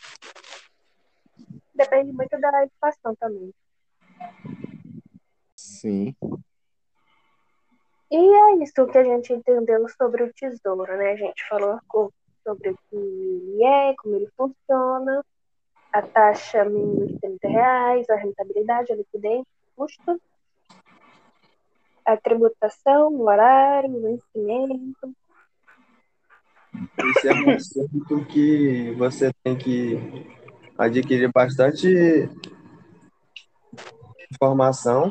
depende 1.75 2.13
muito 2.13 2.41
da 2.41 2.65
inflação 2.65 3.15
também. 3.17 3.53
Sim. 5.57 6.17
E 8.13 8.17
é 8.17 8.63
isso 8.63 8.87
que 8.89 8.99
a 8.99 9.05
gente 9.05 9.33
entendeu 9.33 9.89
sobre 9.89 10.25
o 10.25 10.33
tesouro, 10.35 10.97
né? 10.99 11.13
A 11.13 11.17
gente 11.17 11.49
falou 11.49 11.81
sobre 12.45 12.69
o 12.69 12.77
que 12.91 12.95
ele 12.95 13.65
é, 13.65 13.95
como 13.97 14.17
ele 14.17 14.29
funciona, 14.37 15.25
a 15.91 16.03
taxa 16.03 16.63
mínima 16.67 17.07
de 17.07 17.19
30 17.19 17.49
reais, 17.49 18.11
a 18.11 18.17
rentabilidade, 18.17 18.93
a 18.93 18.97
liquidez, 18.97 19.41
o 19.41 19.47
custo, 19.77 20.21
a 22.05 22.15
tributação, 22.19 23.15
o 23.15 23.23
horário, 23.23 23.97
o 23.97 24.03
vencimento. 24.03 25.17
Esse 26.99 27.29
é 27.29 27.33
um 27.33 27.51
assunto 27.51 28.27
que 28.27 28.93
você 28.99 29.33
tem 29.43 29.57
que 29.57 29.99
adquirir 30.77 31.33
bastante 31.33 32.29
informação, 34.31 35.11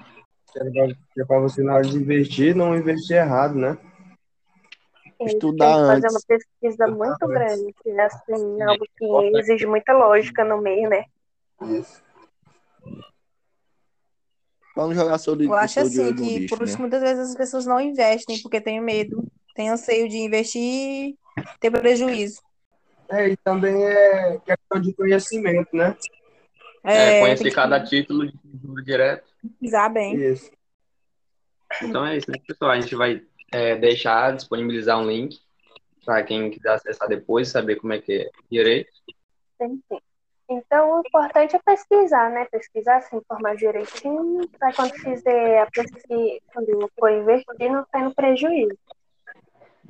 é 0.60 1.26
para 1.26 1.40
você, 1.40 1.64
na 1.64 1.76
hora 1.76 1.84
de 1.84 1.98
investir, 1.98 2.56
não 2.56 2.76
investir 2.76 3.18
errado, 3.18 3.56
né? 3.56 3.78
Estudar 5.20 5.74
que 5.74 5.88
fazer 5.88 6.08
antes. 6.08 6.12
uma 6.14 6.22
pesquisa 6.28 6.88
muito 6.88 7.28
grande, 7.28 7.74
que 7.82 7.90
é 7.90 8.02
assim, 8.02 8.62
algo 8.62 8.86
que 8.98 9.38
exige 9.38 9.66
muita 9.66 9.94
lógica 9.94 10.44
no 10.44 10.60
meio, 10.62 10.90
né? 10.90 11.06
Isso. 11.62 12.02
Não 14.76 14.94
jogar 14.94 15.18
seu, 15.18 15.40
Eu 15.40 15.54
acho 15.54 15.80
assim 15.82 16.16
que 16.16 16.40
lixo, 16.40 16.56
por 16.56 16.66
isso 16.66 16.76
né? 16.76 16.82
muitas 16.82 17.02
vezes 17.02 17.30
as 17.30 17.36
pessoas 17.36 17.66
não 17.66 17.80
investem 17.80 18.42
porque 18.42 18.62
têm 18.62 18.82
medo, 18.82 19.24
têm 19.54 19.70
anseio 19.70 20.08
de 20.08 20.18
investir 20.18 20.62
e 20.62 21.18
ter 21.60 21.70
prejuízo. 21.70 22.42
É, 23.10 23.30
e 23.30 23.38
também 23.38 23.84
é 23.84 24.40
questão 24.40 24.82
de 24.82 24.94
conhecimento, 24.94 25.76
né? 25.76 25.96
É, 26.84 27.18
É, 27.18 27.20
conhecer 27.20 27.44
que 27.44 27.52
cada 27.52 27.84
título 27.84 28.26
de 28.26 28.38
tesouro 28.38 28.84
direto. 28.84 29.31
Pesquisar 29.42 29.90
bem. 29.90 30.16
Isso. 30.16 30.52
Então 31.82 32.06
é 32.06 32.18
isso, 32.18 32.30
né, 32.30 32.38
pessoal? 32.46 32.72
A 32.72 32.80
gente 32.80 32.96
vai 32.96 33.22
é, 33.52 33.76
deixar, 33.76 34.36
disponibilizar 34.36 35.00
um 35.00 35.08
link 35.08 35.40
para 36.06 36.24
quem 36.24 36.50
quiser 36.50 36.74
acessar 36.74 37.08
depois, 37.08 37.50
saber 37.50 37.76
como 37.76 37.94
é 37.94 38.02
que 38.02 38.14
é 38.14 38.30
direito. 38.50 38.92
Tem 39.58 39.82
sim. 39.88 40.00
Então, 40.50 40.98
o 40.98 41.00
importante 41.00 41.56
é 41.56 41.60
pesquisar, 41.60 42.30
né? 42.30 42.46
Pesquisar, 42.52 43.00
se 43.02 43.16
informar 43.16 43.56
direitinho, 43.56 44.46
para 44.60 44.74
quando 44.74 44.92
fizer 44.96 45.62
a 45.62 45.66
pesquisa, 45.72 46.42
quando 46.54 46.92
for 47.00 47.10
investir, 47.10 47.72
não 47.72 47.86
sair 47.90 48.04
no 48.04 48.14
prejuízo. 48.14 48.78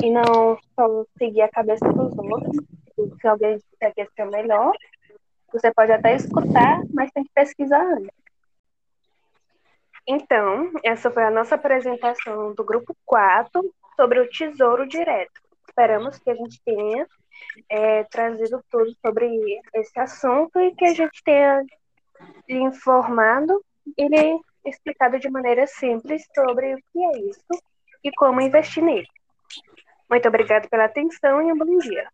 E 0.04 0.12
não 0.12 0.60
só 0.76 1.06
seguir 1.18 1.42
a 1.42 1.50
cabeça 1.50 1.84
dos 1.92 2.16
outros. 2.16 2.64
Se 3.20 3.28
alguém 3.28 3.58
disser 3.58 3.94
que 3.96 4.02
esse 4.02 4.12
é 4.18 4.24
o 4.24 4.30
melhor, 4.30 4.72
você 5.52 5.74
pode 5.74 5.92
até 5.92 6.16
escutar, 6.16 6.82
mas 6.94 7.12
tem 7.12 7.24
que 7.24 7.32
pesquisar 7.34 7.82
antes. 7.82 8.21
Então, 10.08 10.72
essa 10.84 11.12
foi 11.12 11.24
a 11.24 11.32
nossa 11.32 11.56
apresentação 11.56 12.54
do 12.54 12.64
grupo 12.64 12.96
4 13.06 13.74
sobre 13.96 14.20
o 14.20 14.30
Tesouro 14.30 14.88
Direto. 14.88 15.40
Esperamos 15.68 16.18
que 16.18 16.30
a 16.30 16.36
gente 16.36 16.62
tenha 16.64 17.08
é, 17.70 18.04
trazido 18.06 18.64
tudo 18.70 18.94
sobre 19.06 19.28
esse 19.76 20.00
assunto 20.00 20.60
e 20.60 20.76
que 20.76 20.86
a 20.86 20.94
gente 20.94 21.24
tenha 21.24 21.64
lhe 22.48 22.60
informado 22.60 23.64
e 23.98 24.08
lhe 24.08 24.40
explicado 24.66 25.20
de 25.20 25.30
maneira 25.30 25.66
simples 25.66 26.24
sobre 26.36 26.76
o 26.76 26.78
que 26.78 27.06
é 27.06 27.20
isso 27.20 27.64
e 28.04 28.12
como 28.12 28.42
investir 28.42 28.84
nele. 28.84 29.08
Muito 30.10 30.28
obrigada 30.28 30.68
pela 30.68 30.86
atenção 30.86 31.42
e 31.42 31.54
um 31.54 31.58
bom 31.58 31.78
dia. 31.78 32.08